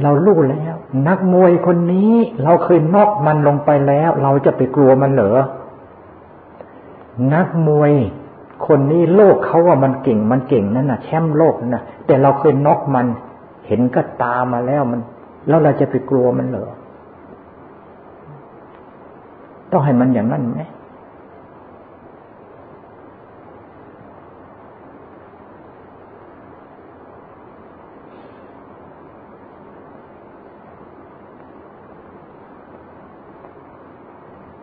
[0.03, 0.75] เรารู้แล้ว
[1.09, 5.41] นักมวยคนนี้เราเคยนอกมันลงไปแล้ว เราจะไปกลัวมันเหรอ
[7.35, 7.93] นักมวย
[8.67, 13.07] คนนี้โลกเขาว่ามันเก่งมันเก่งนั่นน่ะ แชมป์โลกนั่นน่ะ แต่เราเคยนอกมัน
[13.67, 15.01] เห็นก็ตามมาแล้วมัน
[15.49, 16.71] แล้วเราจะไปกลัวมันเหรอ
[19.71, 20.63] ต้องให้มันอย่างนั้นไหม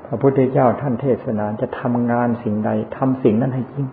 [0.07, 3.85] พระพุทธเจ้าท่านเทศนาจะทำงานสิ่งใดทำสิ่งนั้นให้จริง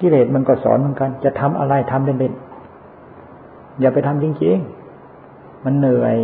[0.00, 6.16] กิเลสมันก็สอนเหมือนกัน จะทำอะไรทำเล่นๆอย่าไปทำจริงๆมันเหนื่อย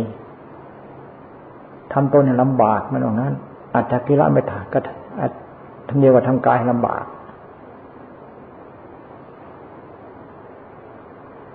[1.93, 3.33] ทำตนให้ลำบากมันอย่างนั้น
[3.73, 4.79] อาจจะกิระไม่ถาก็
[5.87, 7.03] ทำเดียวกับทำกายลำบาก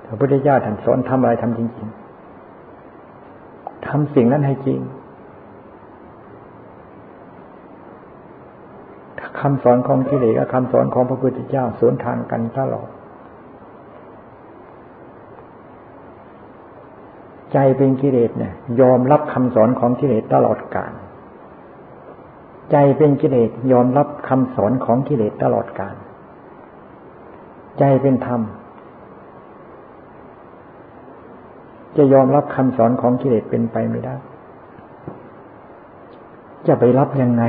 [0.07, 2.08] พระพุทธเจ้าท่านสอนทำอะไรทำจริง ๆ
[3.91, 4.81] ทำสิ่งนั้นให้จริง
[9.41, 12.89] คำสอนของกิเลสกับคำสอนของพระพุทธเจ้าสวนทางกันตลอด
[17.53, 20.93] ใจเป็นกิเลสเนี่ย ยอมรับคำสอนของกิเลสตลอดกาล
[22.73, 25.95] ใจเป็นกิเลสยอมรับคำสอนของกิเลสตลอดกาล
[27.79, 28.41] ใจเป็นธรรม
[31.97, 34.15] จะยอมรับคำสอนของกิเลสเป็นไปไม่ได้
[36.67, 37.45] จะไปรับยังไง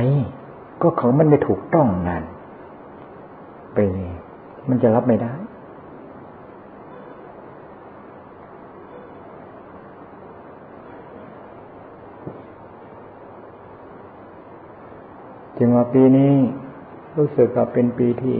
[0.82, 2.24] ก็ของมันไม่ถูกต้องงาน
[3.74, 3.78] ไป
[4.68, 5.32] มันจะรับไม่ได้
[15.58, 16.32] จึงว่าปีนี้
[17.16, 18.36] รู้สึกว่าเป็นปีที่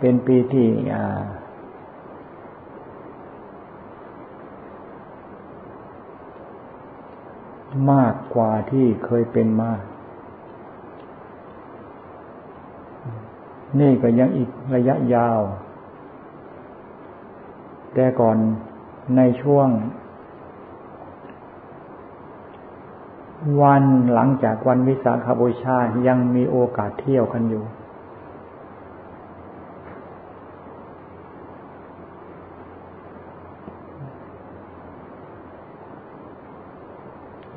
[0.00, 1.22] เป็นปีที่อ่า
[7.90, 9.72] มากกว่าที่เคยเป็นมา
[13.80, 15.40] นี่ก็ยังอีกระยะยาว
[17.94, 18.36] แต่ก่อน
[19.16, 19.68] ในช่วง
[23.62, 27.64] วันหลังจากวันวิสาขบูชายังมีโอกาสเที่ยวกันอยู่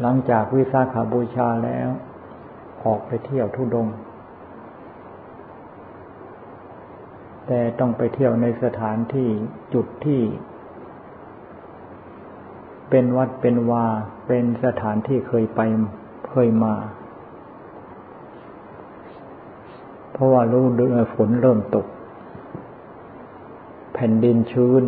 [0.02, 1.90] หลังจากวิสาขาบูชาแล้ว
[2.84, 3.88] ออกไปเที่ยวทุดง
[7.48, 9.30] แต่ต้องไปเที่ยวในสถานที่
[9.74, 10.22] จุดที่
[12.90, 13.86] เป็นวัดเป็นวา
[14.28, 15.62] เป็นสถานที่เคยไป
[16.32, 16.76] เคยมา
[20.12, 21.88] เพราะว่ารู้ดือนฝนเริ่มตก
[23.94, 24.84] แผ่นดินชื้น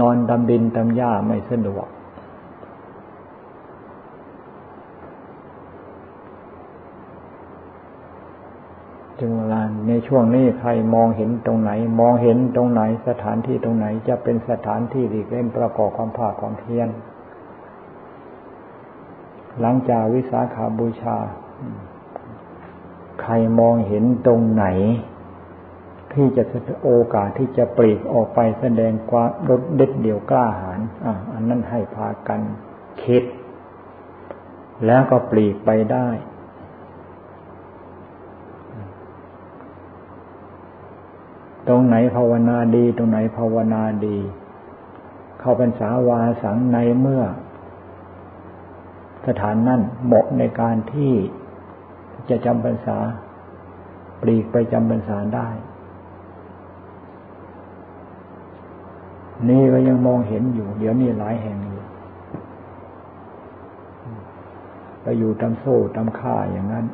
[0.00, 1.86] นอนดำดินดำหญ้าไม่สะดวก
[9.20, 16.88] จึงเวลาในช่วงนี้ใครมองเห็นตรงไหน มองเห็นตรงไหนสถานที่ตรงไหนจะเป็นสถานที่ที่เล่นประกอบความภาคความเพียร
[19.60, 21.16] หลังจากวิสาขาบูชา
[23.22, 24.66] ใครมองเห็นตรงไหน
[26.12, 26.42] ที่จะ
[26.84, 32.40] โอกาสที่จะปลีกออกไปแสดงความรดเด็ดเดี่ยวกล้าหาญอะอันนั้นให้พากัน
[33.04, 33.22] คิด
[34.86, 36.08] แล้วก็ปลีกไปได้
[41.68, 44.18] ตรงไหนภาวนาดี ตรงไหนภาวนาดี
[45.40, 47.22] เข้าเป็นสาวาสังในเมื่อ
[49.26, 51.12] สถานนั้นเหมาะในการที่
[52.30, 52.98] จะจำพรรษา
[54.20, 55.48] ปลีกไปจำพรรษาได้
[59.48, 61.82] นี่ก็ยังมองเห็นอยู่ เดี๋ยวนี้หลายแห่งอยู่
[65.02, 66.86] ไปอยู่ตามโซ่ตามข่าอย่างนั้น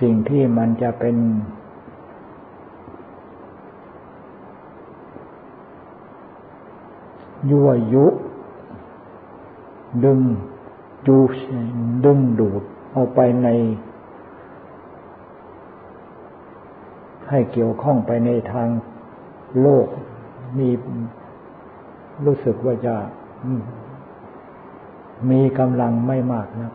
[0.00, 1.16] สิ่งที่มันจะเป็น
[7.50, 8.06] ยั่วยุ
[10.04, 10.20] ดึง
[11.06, 11.16] จู
[12.04, 13.48] ดึงดูดเอาไปใน
[17.28, 18.68] ให้เกี่ยวข้องไปในทาง
[19.60, 19.86] โลก
[20.58, 20.68] มี
[22.24, 22.96] รู้สึกว่าจะ
[25.30, 26.72] มีกำลังไม่มากนะ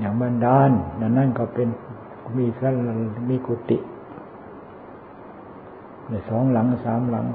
[0.00, 0.70] อย่างบันดาล
[1.00, 1.68] นั่นนั่นก็เป็น
[2.36, 2.74] มีสัน
[3.28, 3.78] มีกุฏิ
[6.08, 7.26] ในสองหลังสามหลัง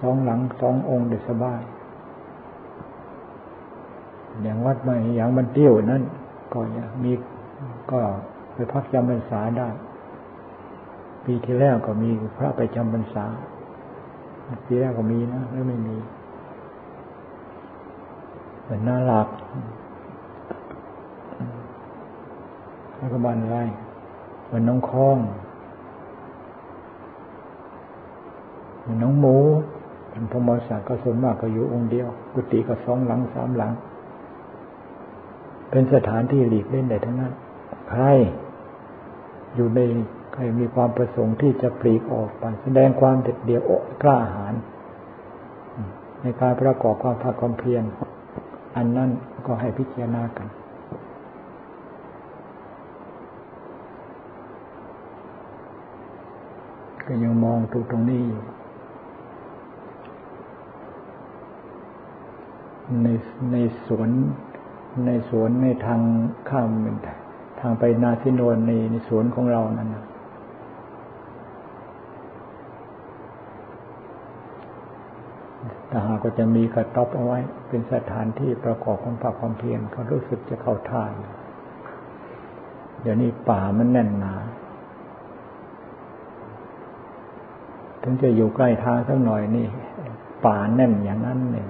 [0.00, 1.60] สองหลังสององค์เด็สบาย
[4.42, 6.02] อย่างวัดใหม่อย่างมันเตี้ยวนั่น
[6.52, 6.60] ก็
[7.02, 7.12] มี
[7.90, 7.98] ก็
[8.54, 9.68] ไปพักจำพรรษาได้
[11.24, 13.24] ปีที่แล้วก็มีพระไปจำพรรษา
[14.66, 15.96] ปีแรกก็มีนะไม่ไม่มี
[18.64, 19.28] เป็นน่ารัก
[23.00, 23.62] แล้วก็บ้านไร่
[24.44, 25.18] เหมือนน้องคล้อง
[28.80, 29.36] เหมือนน้องหมู
[30.10, 33.72] เป็นพมศาสตร์ก็ส่วนมากก็อยู่องค์เดียว กุฏิก็สองหลังสามหลัง
[35.70, 37.32] เป็นสถานที่หลีกเล่นได้ทั้งนั้น
[37.90, 38.04] ใคร
[39.54, 39.80] อยู่ใน
[40.32, 43.62] ใครมีความประสงค์ที่จะปลีกออกไป แสดงความเด็ดเดี่ยว
[44.02, 44.54] กล้าหาญ
[46.22, 47.84] ในการประกอบความภาคความเพียร
[48.76, 49.10] อันนั้น
[49.46, 50.46] ก็ให้พิจารณากัน
[57.12, 58.42] ก็ยังมองตรงตรงนี้อยู่
[63.02, 63.08] ใน
[63.52, 63.56] ใน
[63.86, 64.08] สวน
[65.06, 66.00] ในสวนในทาง
[66.48, 66.68] ข้าม
[67.60, 70.04] ทางไปนาทินวนในในสวนของเรานั่นนะ
[75.90, 77.38] ถ้าหากก็จะมีกระต๊อบเอาไว้
[77.68, 81.04] เป็นสถานที่ประกอบความภาคความเพียรเขารู้สึกจะเข้าท่า
[83.02, 84.34] เดี๋ยวนี้ป่ามันแน่นหนา
[88.02, 89.66] ถึงจะอยู่ใกล้ทางสักหน่อยนี่
[90.46, 91.68] ป่าแน่นอย่างนั้นเนี่ย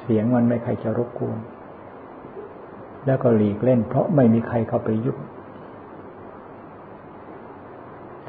[0.00, 1.38] เสียงมันไม่ใครจะรบกวน
[3.06, 5.16] แล้วก็หลีกเล่น เพราะไม่มีใครเข้าไปยุบ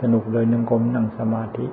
[0.01, 1.65] สนุกเลยนั่งกลมนั่งสมาธิ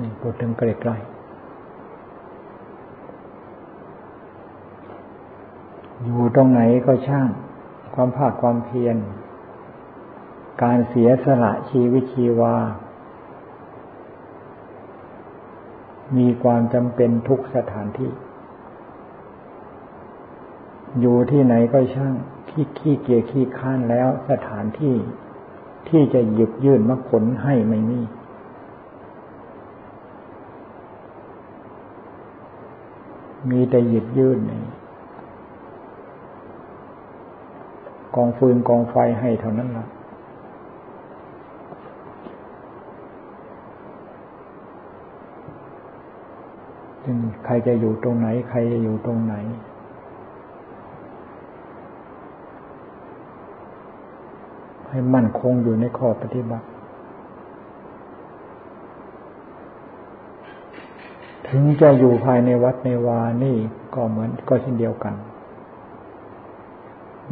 [0.00, 1.17] นี่พูดถึงใกล้ๆ
[6.04, 7.28] อยู่ตรงไหนก็ช่าง
[7.94, 8.96] ความภาคความเพียร
[10.62, 12.56] การเสียสละชีวิตชีวา
[16.16, 18.10] มีความจำเป็นทุกสถานที่
[21.00, 22.14] อยู่ที่ไหนก็ช่าง
[22.48, 24.94] ขี้ขี้เกียจขี้ค้านแล้วสถานที่
[25.88, 28.00] ที่จะหยิบยื่นมรรคผลให้ไม่มี
[33.50, 34.62] มีแต่หยิบยื่นนี่
[38.07, 39.86] ก องฟืนกองไฟให้เท่านั้นละ
[47.04, 49.34] จึงใครจะอยู่ตรงไหน ใครจะอยู่ตรงไหน
[54.90, 56.66] ให้มั่นคงอยู่ในข้อปฏิบัติ
[61.48, 63.56] ถึงจะอยู่ภายในวัดในวานี่
[63.94, 65.14] ก็เหมือนก็เช่นเดียวกัน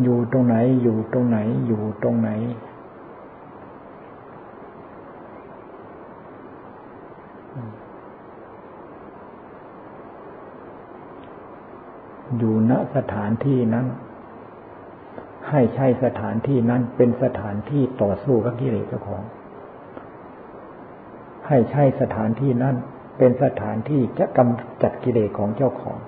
[0.03, 2.31] อยู่ตรงไหน อยู่ตรงไหน อยู่ตรงไหน
[12.39, 13.87] อยู่ณสถานที่นั้น
[15.51, 19.23] ให้ใช่สถานที่นั้นเป็นสถานที่ต่อสู้กับกิเลสเจ้าของ
[21.49, 22.75] ให้ใช่สถานที่นั้น
[23.19, 25.99] เป็นสถานที่จะกำจัดกิเลสของเจ้าของ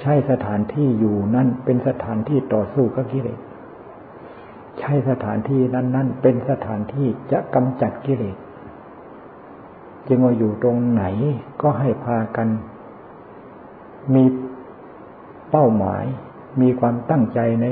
[0.00, 3.40] ใช่สถานที่อยู่นั่นเป็นสถานที่ต่อสู้กับกิเลส
[4.78, 8.36] ใช่สถานที่นั้นนั่นเป็นสถานที่จะกำจัดกิเลส
[10.08, 11.04] จึงว่าอยู่ตรงไหน
[11.62, 12.48] ก็ให้พากัน
[14.14, 14.24] มี
[15.50, 16.04] เป้าหมาย
[16.60, 17.66] มีความตั้งใจใน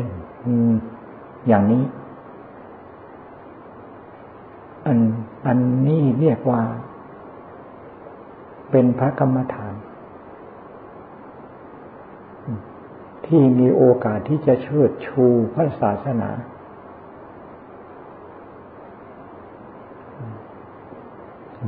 [1.49, 1.85] อย่างนี้
[4.87, 4.99] อัน
[5.47, 6.63] อันนี้เรียกว่า
[8.71, 9.68] เป็นพระกรรมฐาน
[13.29, 15.25] ที่มีโอกาสที่จะเชิดชู
[15.55, 16.31] พระศาสนา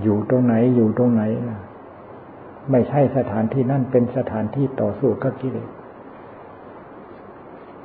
[0.03, 1.61] อยู่ตรงไหนอยู่ตรงไหนนะ
[2.71, 5.69] ไม่ใช่สถานที่นั่นเป็นสถานที่ต่อสู้กับกิเลส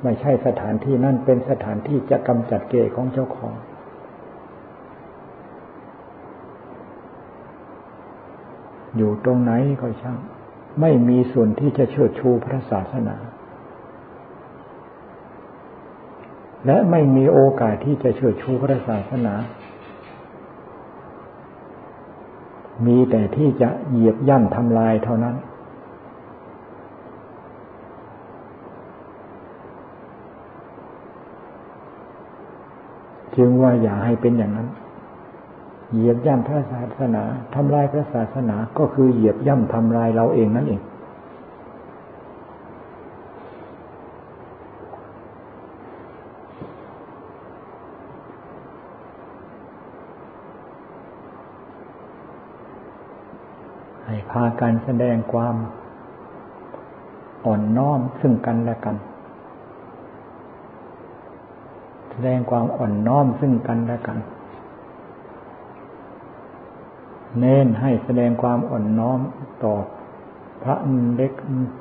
[0.03, 3.53] ไม่ใช่สถานที่นั่นเป็นสถานที่จะกำจัดเกศของเจ้าของ
[8.97, 10.17] อยู่ตรงไหนก็ช่าง
[10.81, 13.15] ไม่มีส่วนที่จะเชิดชูพระศาสนา
[16.65, 19.33] และไม่มีโอกาสที่จะเชิดชูพระศาสนา
[22.85, 25.35] มีแต่ที่จะเหยียบย่ำทำลายเท่านั้น
[33.35, 34.67] จึงว่าอย่าให้เป็นอย่างนั้น
[35.93, 37.23] เหยียบย่ำพระศาสนา
[37.55, 55.55] ทำลายพระศาสนาก็คือเหยียบย่ำทำลายเราเองนั่นเองากันแสดงความ
[57.45, 58.97] อ่อนน้อมซึ่งกันและกัน
[62.11, 64.17] แสดงความอ่อนน้อมซึ่งกันและกัน
[67.39, 69.19] เน้นให้แสดงความอ่อนน้อม
[69.63, 69.73] ต่อ
[70.63, 70.75] พระ
[71.15, 71.31] เล็ก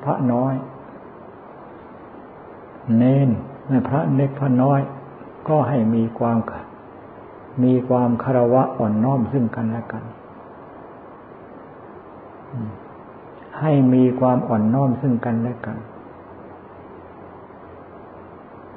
[0.03, 0.53] พระน้อย
[2.97, 3.29] เน้น
[3.87, 4.79] พระเล็กพระน้อย
[5.47, 6.37] ก็ให้มีความ
[7.63, 10.03] มีความคารวะอ่อนน้อมซึ่งกันและกัน
[13.61, 15.77] ให้มีความอ่อนน้อมซึ่งกันและกัน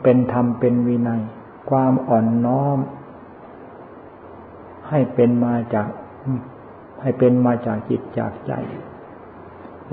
[0.02, 1.22] เป็นธรรมเป็นวินัย
[1.70, 2.78] ความอ่อนน้อม
[4.88, 5.88] ให้เป็นมาจาก
[7.02, 8.52] ให้เป็นมาจากจิตจากใจ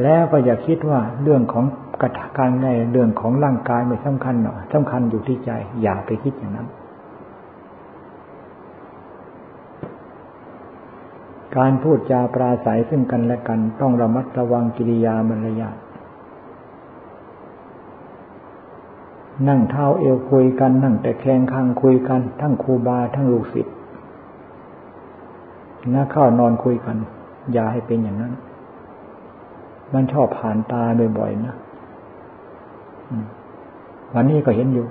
[0.04, 1.66] แล้วก็อย่าคิดว่าเรื่องของ
[2.02, 5.52] กระการในเรื่องของร่างกายไม่สำคัญหรอกสำคัญอยู่ที่ใจ
[5.82, 6.68] อย่าไปคิดอย่างนั้น
[11.58, 15.78] การพูดจาปราศัยซึ่งกันและกัน ต้องระมัดระวังกิริยามารยาท
[19.48, 23.76] นั่งเท้าเอวคุยกัน นั่งแต่แคงข้างคุยกัน ทั้งครูบาทั้งลูกศิษย์
[25.94, 26.98] นักเข้านอนคุยกัน
[27.54, 28.34] อย่าให้เป็นอย่างนั้น
[29.94, 30.84] มันชอบผ่านตา
[31.18, 31.56] บ่อยๆนะ
[34.14, 34.86] วันนี้ก็เห็นอยู่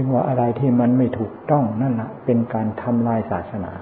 [0.00, 3.72] จึงว่าอะไรที่มันไม่ถูกต้องนั่นแหละเป็นการทำลายศาสนา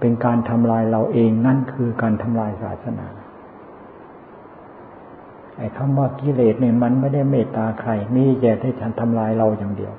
[0.00, 3.06] เป็นการทำลายเราเองนั่นคือการทำลายศาสนา
[5.56, 9.92] ไอ้คำว่ากิเลสเนี่ยมันไม่ได้เมตตาใคร มีแต่ที่ฉันทำลายเราอย่างเดียว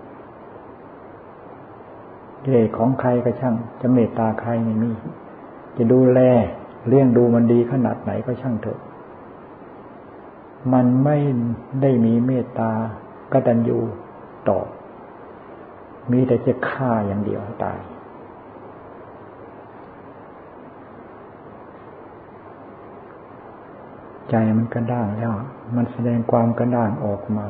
[2.44, 4.92] กิเลสของใครก็ช่าง จะเมตตาใครไม่มี
[5.78, 6.20] จะดูแล
[6.88, 8.80] เลี้ยงดูมันดีขนาดไหนก็ช่างเถอะ
[10.74, 11.18] มันไม่
[11.82, 12.72] ได้มีเมตตา
[13.32, 13.80] กตัญญู
[14.50, 14.60] ต่อ
[16.12, 17.80] มีแต่จะฆ่าอย่างเดียวตาย
[24.30, 25.32] ใจมันกระด้างแล้ว
[25.76, 27.48] มันแสดงความกระด้างออกมา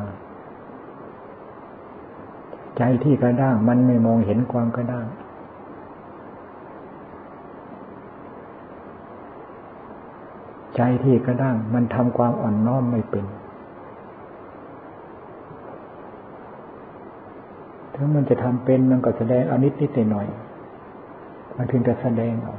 [2.78, 5.06] ใจที่กระด้างมันไม่มองเห็นความกระด้าง
[10.82, 13.26] ใจที่กระด้าง มันทำความอ่อนน้อมไม่เป็น
[17.94, 20.28] ถ้ามันจะทำเป็นมันก็แสดงอนิดนิดหน่อย
[21.56, 22.56] มันถึงจะแสดงเอา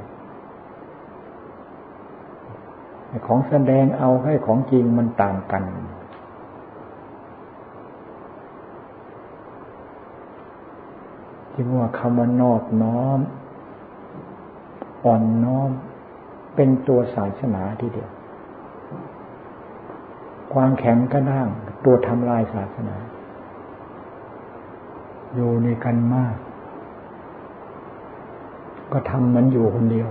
[3.27, 5.63] ของแสดงเอาให้ของจริงมันต่างกัน
[11.55, 13.19] จึงว่าคำว่านอบน้อม
[15.05, 15.71] อ่อนน้อม
[16.55, 18.09] เป็นตัวศาสนาทีเดียว
[20.53, 21.47] ความแข็งกระด้าง
[21.85, 22.95] ตัวทำลายศาสนา
[25.35, 26.35] อยู่ในกันมาก
[28.91, 30.09] ก็ทำมันอยู่คนเดียว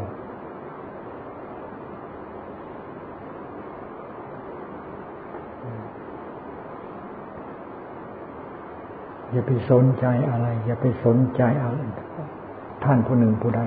[9.33, 11.79] อย่าไปสนใจอะไร อย่าไปสนใจอะไร
[12.85, 13.63] ท่านผู้หนึ่งผู้ใด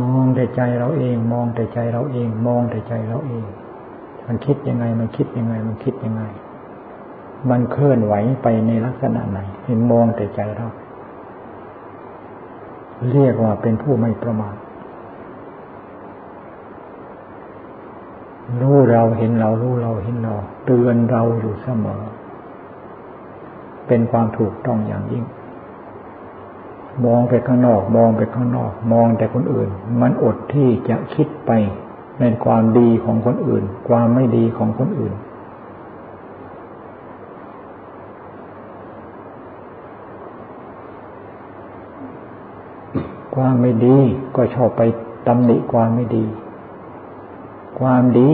[0.00, 3.44] มองแต่ใจเราเอง มองแต่ใจเราเอง มองแต่ใจเราเอง
[4.26, 6.24] มันคิดยังไง มันคิดยังไง มันคิดยังไง
[7.50, 10.68] มันเคลื่อนไหวไปในลักษณะไหนเห็นมองแต่ใจเรา
[13.12, 14.56] เรียกว่าเป็นผู้ไม่ประมาท
[18.60, 20.34] รู้เราเห็นเรารู้เราเห็นเรา
[20.66, 22.02] เตือนเราอยู่เสมอ
[23.86, 25.24] เป็นความถูกต้องอย่างยิ่ง
[27.06, 29.68] มองไปข้างนอก มองไปข้างนอก มองแต่คนอื่น
[30.00, 31.50] มันอดที่จะคิดไป
[32.20, 35.14] ในความดีของคนอื่น ความไม่ดีของคนอื่น
[43.34, 43.98] ความไม่ดี
[44.36, 44.82] ก็ชอบไป
[45.26, 46.24] ตำหนิความไม่ดี
[47.80, 48.30] ความดี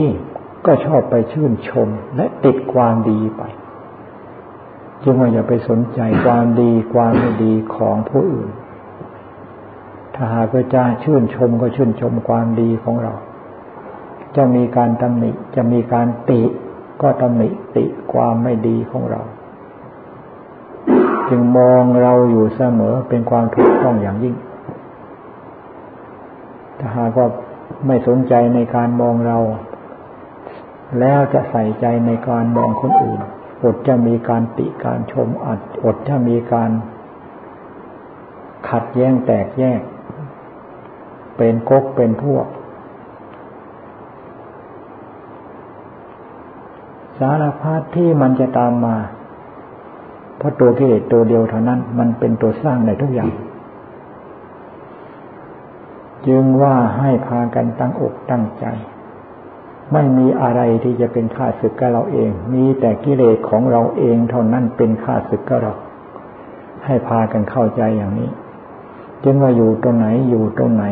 [0.65, 3.43] ก็ชอบไปชื่นชมและติดความดีไป
[5.03, 8.49] จึงว่าอย่าไปสนใจความดีความไม่ดีของผู้อื่น
[10.15, 13.13] ถ้าหากจะชื่นชมก็ชื่นชมความดีของเรา
[14.35, 16.41] จะมีการตำหนิจะมีการติ
[17.01, 19.21] ก็ตำหนิติความไม่ดีของเรา
[21.29, 24.35] จึงมองเราอยู่เสมอเป็นความถูกต้องอย่างยิ่ง
[26.79, 27.27] ถ้าหากว่า
[27.87, 29.37] ไม่สนใจในการมองเรา
[30.99, 33.19] แล้วจะใส่ใจในการมองคนอื่น
[33.63, 36.71] อดจะมีการติการชมอัดอดจะมีการ
[38.69, 39.81] ขัดแย้งแตกแยก
[41.37, 42.45] เป็นกกเป็นพวก
[47.19, 48.97] สารพัดที่มันจะตามมา
[50.37, 53.31] เพราะตัวกิเลสตัวเดียวเท่านั้น มันเป็นตัวสร้างในทุกอย่าง
[56.27, 58.65] จจึงว่าให้พากันตั้งอกตั้งใจ
[59.93, 65.73] ไม่มีอะไรที่จะเป็นข้าศึกกับเราเอง มีแต่กิเลสของเราเองเท่านั้นเป็นข้าศึกกับเรา
[66.85, 68.29] ให้พากันเข้าใจอย่างนี้
[69.23, 70.85] จึงว่าอยู่ตรงไหนอยู่ตรงไหน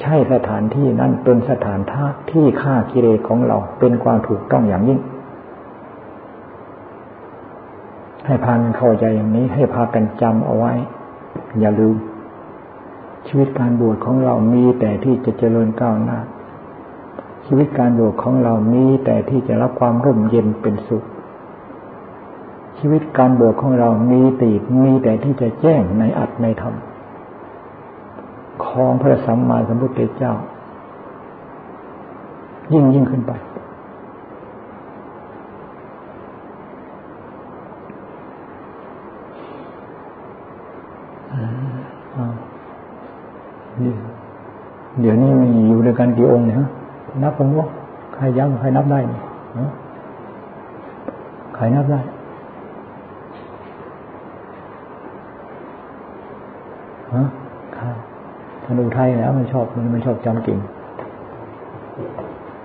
[0.00, 5.00] ใช่สถานที่นั้นเป็นสถานท่าที่ฆ่ากิเลสของเราเป็นความถูกต้องอย่างยิ่ง
[8.26, 10.72] ให้พากันเข้าใจอย่างนี้ ให้พากันจำเอาไว้
[11.60, 11.96] อย่าลืม
[13.26, 16.18] ชีวิตการบวชของเรามีแต่ที่จะเจริญก้าวหน้า
[17.52, 21.04] ชีวิตการบวชของเรามีแต่ที่จะรับความร่มเย็นเป็นสุข
[22.78, 24.50] ชีวิตการบวชของเรามีตี
[24.84, 26.74] มีแต่ที่จะแจ้งในอัตในธรรม
[28.66, 30.34] ของพระสัมมาสัมพุทธเจ้า
[32.72, 33.32] ยิ่งยิ่งขึ้นไป
[45.00, 46.68] เดี๋ยวนี้มีอยู่ด้วยกันกี่องค์เนี่ยฮะ
[47.22, 47.66] นับผมว่า
[48.14, 49.18] ใครย้ำใครนับได้เนี่
[51.56, 52.00] ใครนับได้
[57.14, 57.22] ฮะ
[57.78, 57.96] ครับ
[58.64, 60.58] ธนูไทยแล้วมันชอบมันไม่ชอบจำกิ่ง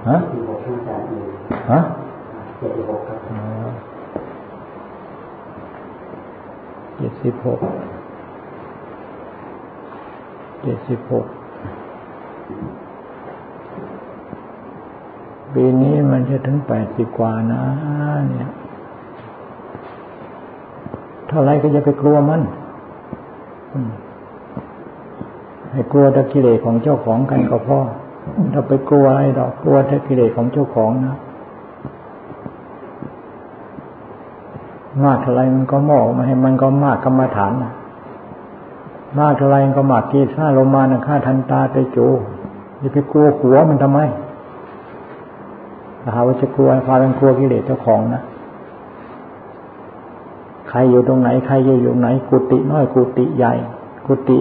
[0.10, 0.18] ฮะ
[1.72, 1.80] ฮะ
[6.98, 7.60] เจ็ดสิบหก
[10.62, 11.26] เจ็ดสิบหก
[15.56, 17.62] ปีนี้มันจะถึงแปดสิบกว่านะ
[18.30, 18.50] เนี่ย
[21.28, 22.42] เท่าไรก็จะไปกลัวมัน
[25.72, 27.80] ให้กลัวตะกิเลสของเจ้าของกันก็พอ
[28.54, 31.18] ถ้าไปกลัวอะไรดอกกลัวตะกิเลสของเจ้าของนะ
[35.04, 37.74] มากเท่าไรมันก็มอกมาให้มันก็มากกรรมฐานนะ
[39.20, 42.08] มากเท่าไรมันก็มากกีซ่าโลมานะฆ่าทันตาไปจู
[42.80, 44.00] อย่าไปกลัวหัวมันทำไม
[46.14, 48.22] หาว่าจะกลัวพากันกลัวกิเลสเจ้าของนะ
[50.70, 53.54] ใครอยู่ตรงไหนใครอยู่ไหน กุฏิน้อยกุฏิใหญ่
[54.06, 54.40] กุฏิ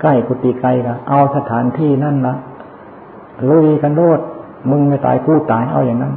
[0.00, 2.34] ใกล้กุฏิไกลกันเอาสถานที่นั่นละ
[3.48, 4.20] ลุยกันโลด
[4.70, 6.14] มึงไม่ตายกูตายเอาอย่างนั้น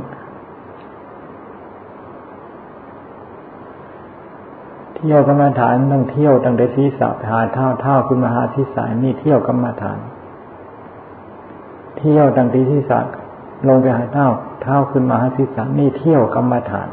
[4.96, 10.00] เที่ยวกรรมฐานต้องเที่ยวตั้งแต่ศีรษะหาเท้าเท้าขึ้นมาหาศีรษะนี่เที่ยวกรรมฐาน
[11.98, 13.00] เที่ยวตั้งแต่ศีรษะ
[13.68, 14.28] ลงไปหาเท้า
[14.62, 16.90] เท้าขึ้นมาหาศีรษะนี่เที่ยวกรรมฐาน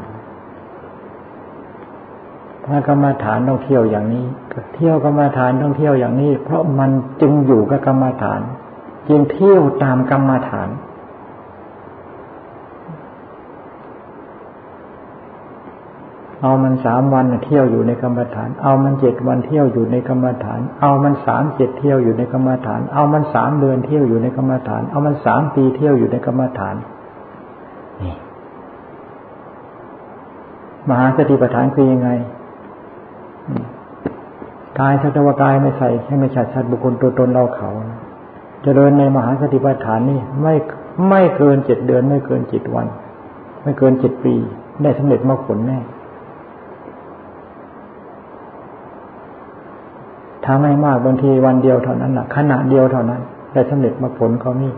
[2.65, 4.25] ถ้ากรรมฐานต้องเที่ยวอย่างนี้
[4.75, 6.91] เที่ยวกรรมฐานต้องเที่ยวอย่างนี้ เพราะมัน
[7.21, 8.41] จึงอยู่กับกรรมฐาน
[9.09, 10.69] จึงเที่ยวตามกรรมฐาน
[16.41, 26.75] เอามันสามวันเที่ยวอยู่ในกรรมฐาน เอามันเจ็ดวันเที่ยวอยู่ในกรรมฐาน เอามันสามเจ็ดเที่ยวอยู่ในกรรมฐาน เอามันสามเดือนเที่ยวอยู่ในกรรมฐาน เอามันสามปีเที่ยวอยู่ในกรรมฐาน
[30.89, 32.09] มหาสติปัฏฐานคือยังไง
[34.79, 40.55] กายสัตวกายไม่ใส่ให้ไม่ชัดชัดบุคคลตัวตนเราเขาจเจริญในมหาสติปัฏฐานนี่ไม่
[41.09, 42.87] ไม่เกินเจ็ดเดือน ไม่เกินเจ็ดวัน
[43.63, 44.33] ไม่เกินเจ็ดปี
[44.83, 45.79] ได้สำเร็จมรรคผลแน่
[50.43, 53.21] ถ้าไม่มากบางทีวันเดียวเท่านั้นแหละขณะเดียวเท่านั้น
[53.53, 54.71] ได้สำเร็จมรรคผลเขานี่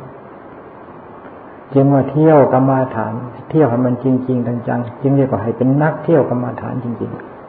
[1.73, 3.13] จึงว่าเที่ยวกรรมาฐาน
[3.49, 7.39] เที่ยวให้มันจริง ๆ จังๆจึงเรียกว่าให้เป็นนักเที่ยวกรรมาฐานจริง ๆ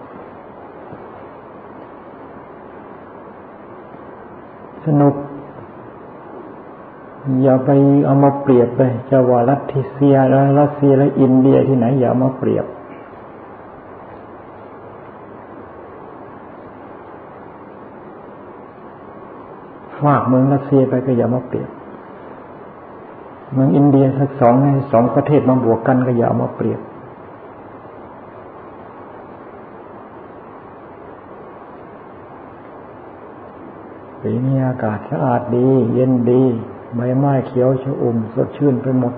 [4.87, 5.15] สนุก
[7.43, 7.71] อย่าไป
[8.05, 8.81] เอามาเปรียบไป
[9.11, 9.61] จะว่ารัส
[9.93, 12.67] เซียแล้วรัสเซียและอินเดียที่ไหน อย่ามาเปรียบ
[20.01, 21.71] ฝากเมืองรัสเซียไปก็อย่ามาเปรียบ
[23.53, 24.55] เมืองอินเดียสักสอง
[24.93, 26.81] สองประเทศมาบวกกันก็อย่าเอามาเปรียบ
[34.23, 36.43] ปีนี้อากาศสะอาดดี เย็นดี
[36.97, 39.15] ใบไม้เขียวชอุ่มสดชื่นไปหมด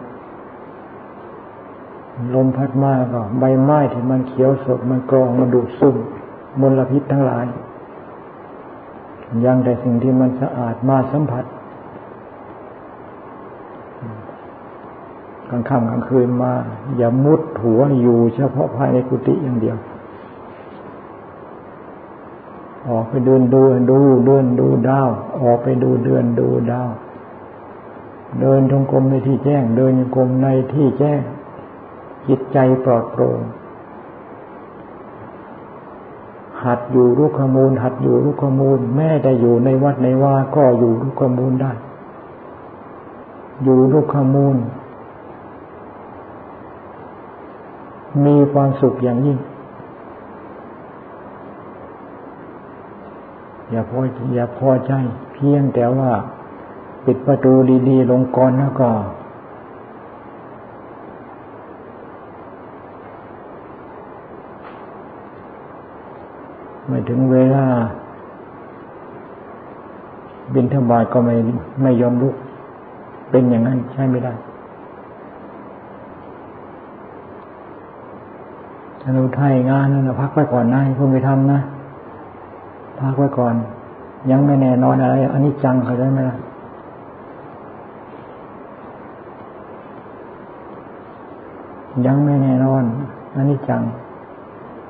[2.35, 5.97] ลมพัดมาก็ใบไม้ที่มันเขียวสดมันกรองมันดูดซึม
[6.61, 7.47] มลพิษทั้งหลาย
[9.45, 11.45] ยังแต่สิ่งที่มันสะอาดมาสัมผัส
[15.53, 16.53] กลางค่ำกลางคืนมา
[16.97, 19.77] อย่ามุดหัวอยู่เฉพาะภายในกุฏิอย่างเดียว
[22.89, 25.11] ออกไปเดินดูดูเดินดูดาว
[25.43, 26.91] ออกไปดูเดือนดูดาว
[28.41, 31.20] เดินทงกรมในที่แจ้ง เดินยงกรมในที่แจ้ง
[32.29, 33.41] จิตใจปลอดโปร่ง
[36.65, 41.73] หัดอยู่รู้ข้อมูล หัดอยู่รู้ข้อมูล แม่ได้อยู่ในวัดในว่าก็อยู่รู้ข้อมูลได้
[43.62, 44.57] อยู่ลูกขมูล
[48.26, 49.39] มีความสุขอย่างยิ่ง
[53.70, 53.98] อย่าพอ
[54.34, 54.93] อย่าพอใจ
[55.32, 56.10] เพียงแต่ว่า
[57.05, 57.52] ปิดประตู
[57.89, 58.90] ดีๆ ลงก่อนแล้วก็
[66.89, 67.66] ไม่ถึงเวลา
[70.55, 71.34] บินทบาทก็ไม่
[71.82, 72.34] ไม่ยอมลุก
[73.30, 74.32] เป็นอย่างนั้นใช่ไม่ได้
[79.05, 81.59] ถ้าเราไทยงานนั่นพักไว้ก่อนนะคุณไปทำนะ
[83.01, 83.55] พักไว้ก่อน
[84.31, 86.37] ยังไม่แน่นอนอะไรอันนี้จังเขาได้ไหมล่ะ
[92.07, 92.83] ยังไม่แน่นอน
[93.35, 93.83] อันนี้จัง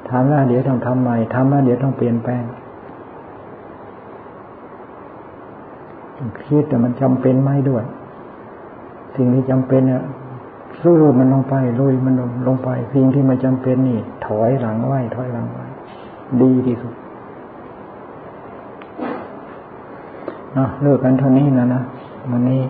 [0.09, 2.43] ทำแล้วเดี๋ยวต้องทำใหม่ทำแล้วเดี๋ยวต้องเปลี่ยนแปลง
[6.45, 7.85] คิดแต่มันจำเป็นไม่ด้วย
[9.17, 10.03] สิ่งที่จำเป็นเนี่ย
[10.81, 15.59] สู้มันลงไปลุยมันลงลงไปสิ่งที่มันจำเป็นนี่ ถอยหลังไหวถอยหลังไหว
[16.43, 16.95] ดีที่สุด
[20.59, 21.83] นะเลิกกันเท่านี้นะนะ
[22.31, 22.63] วันนี้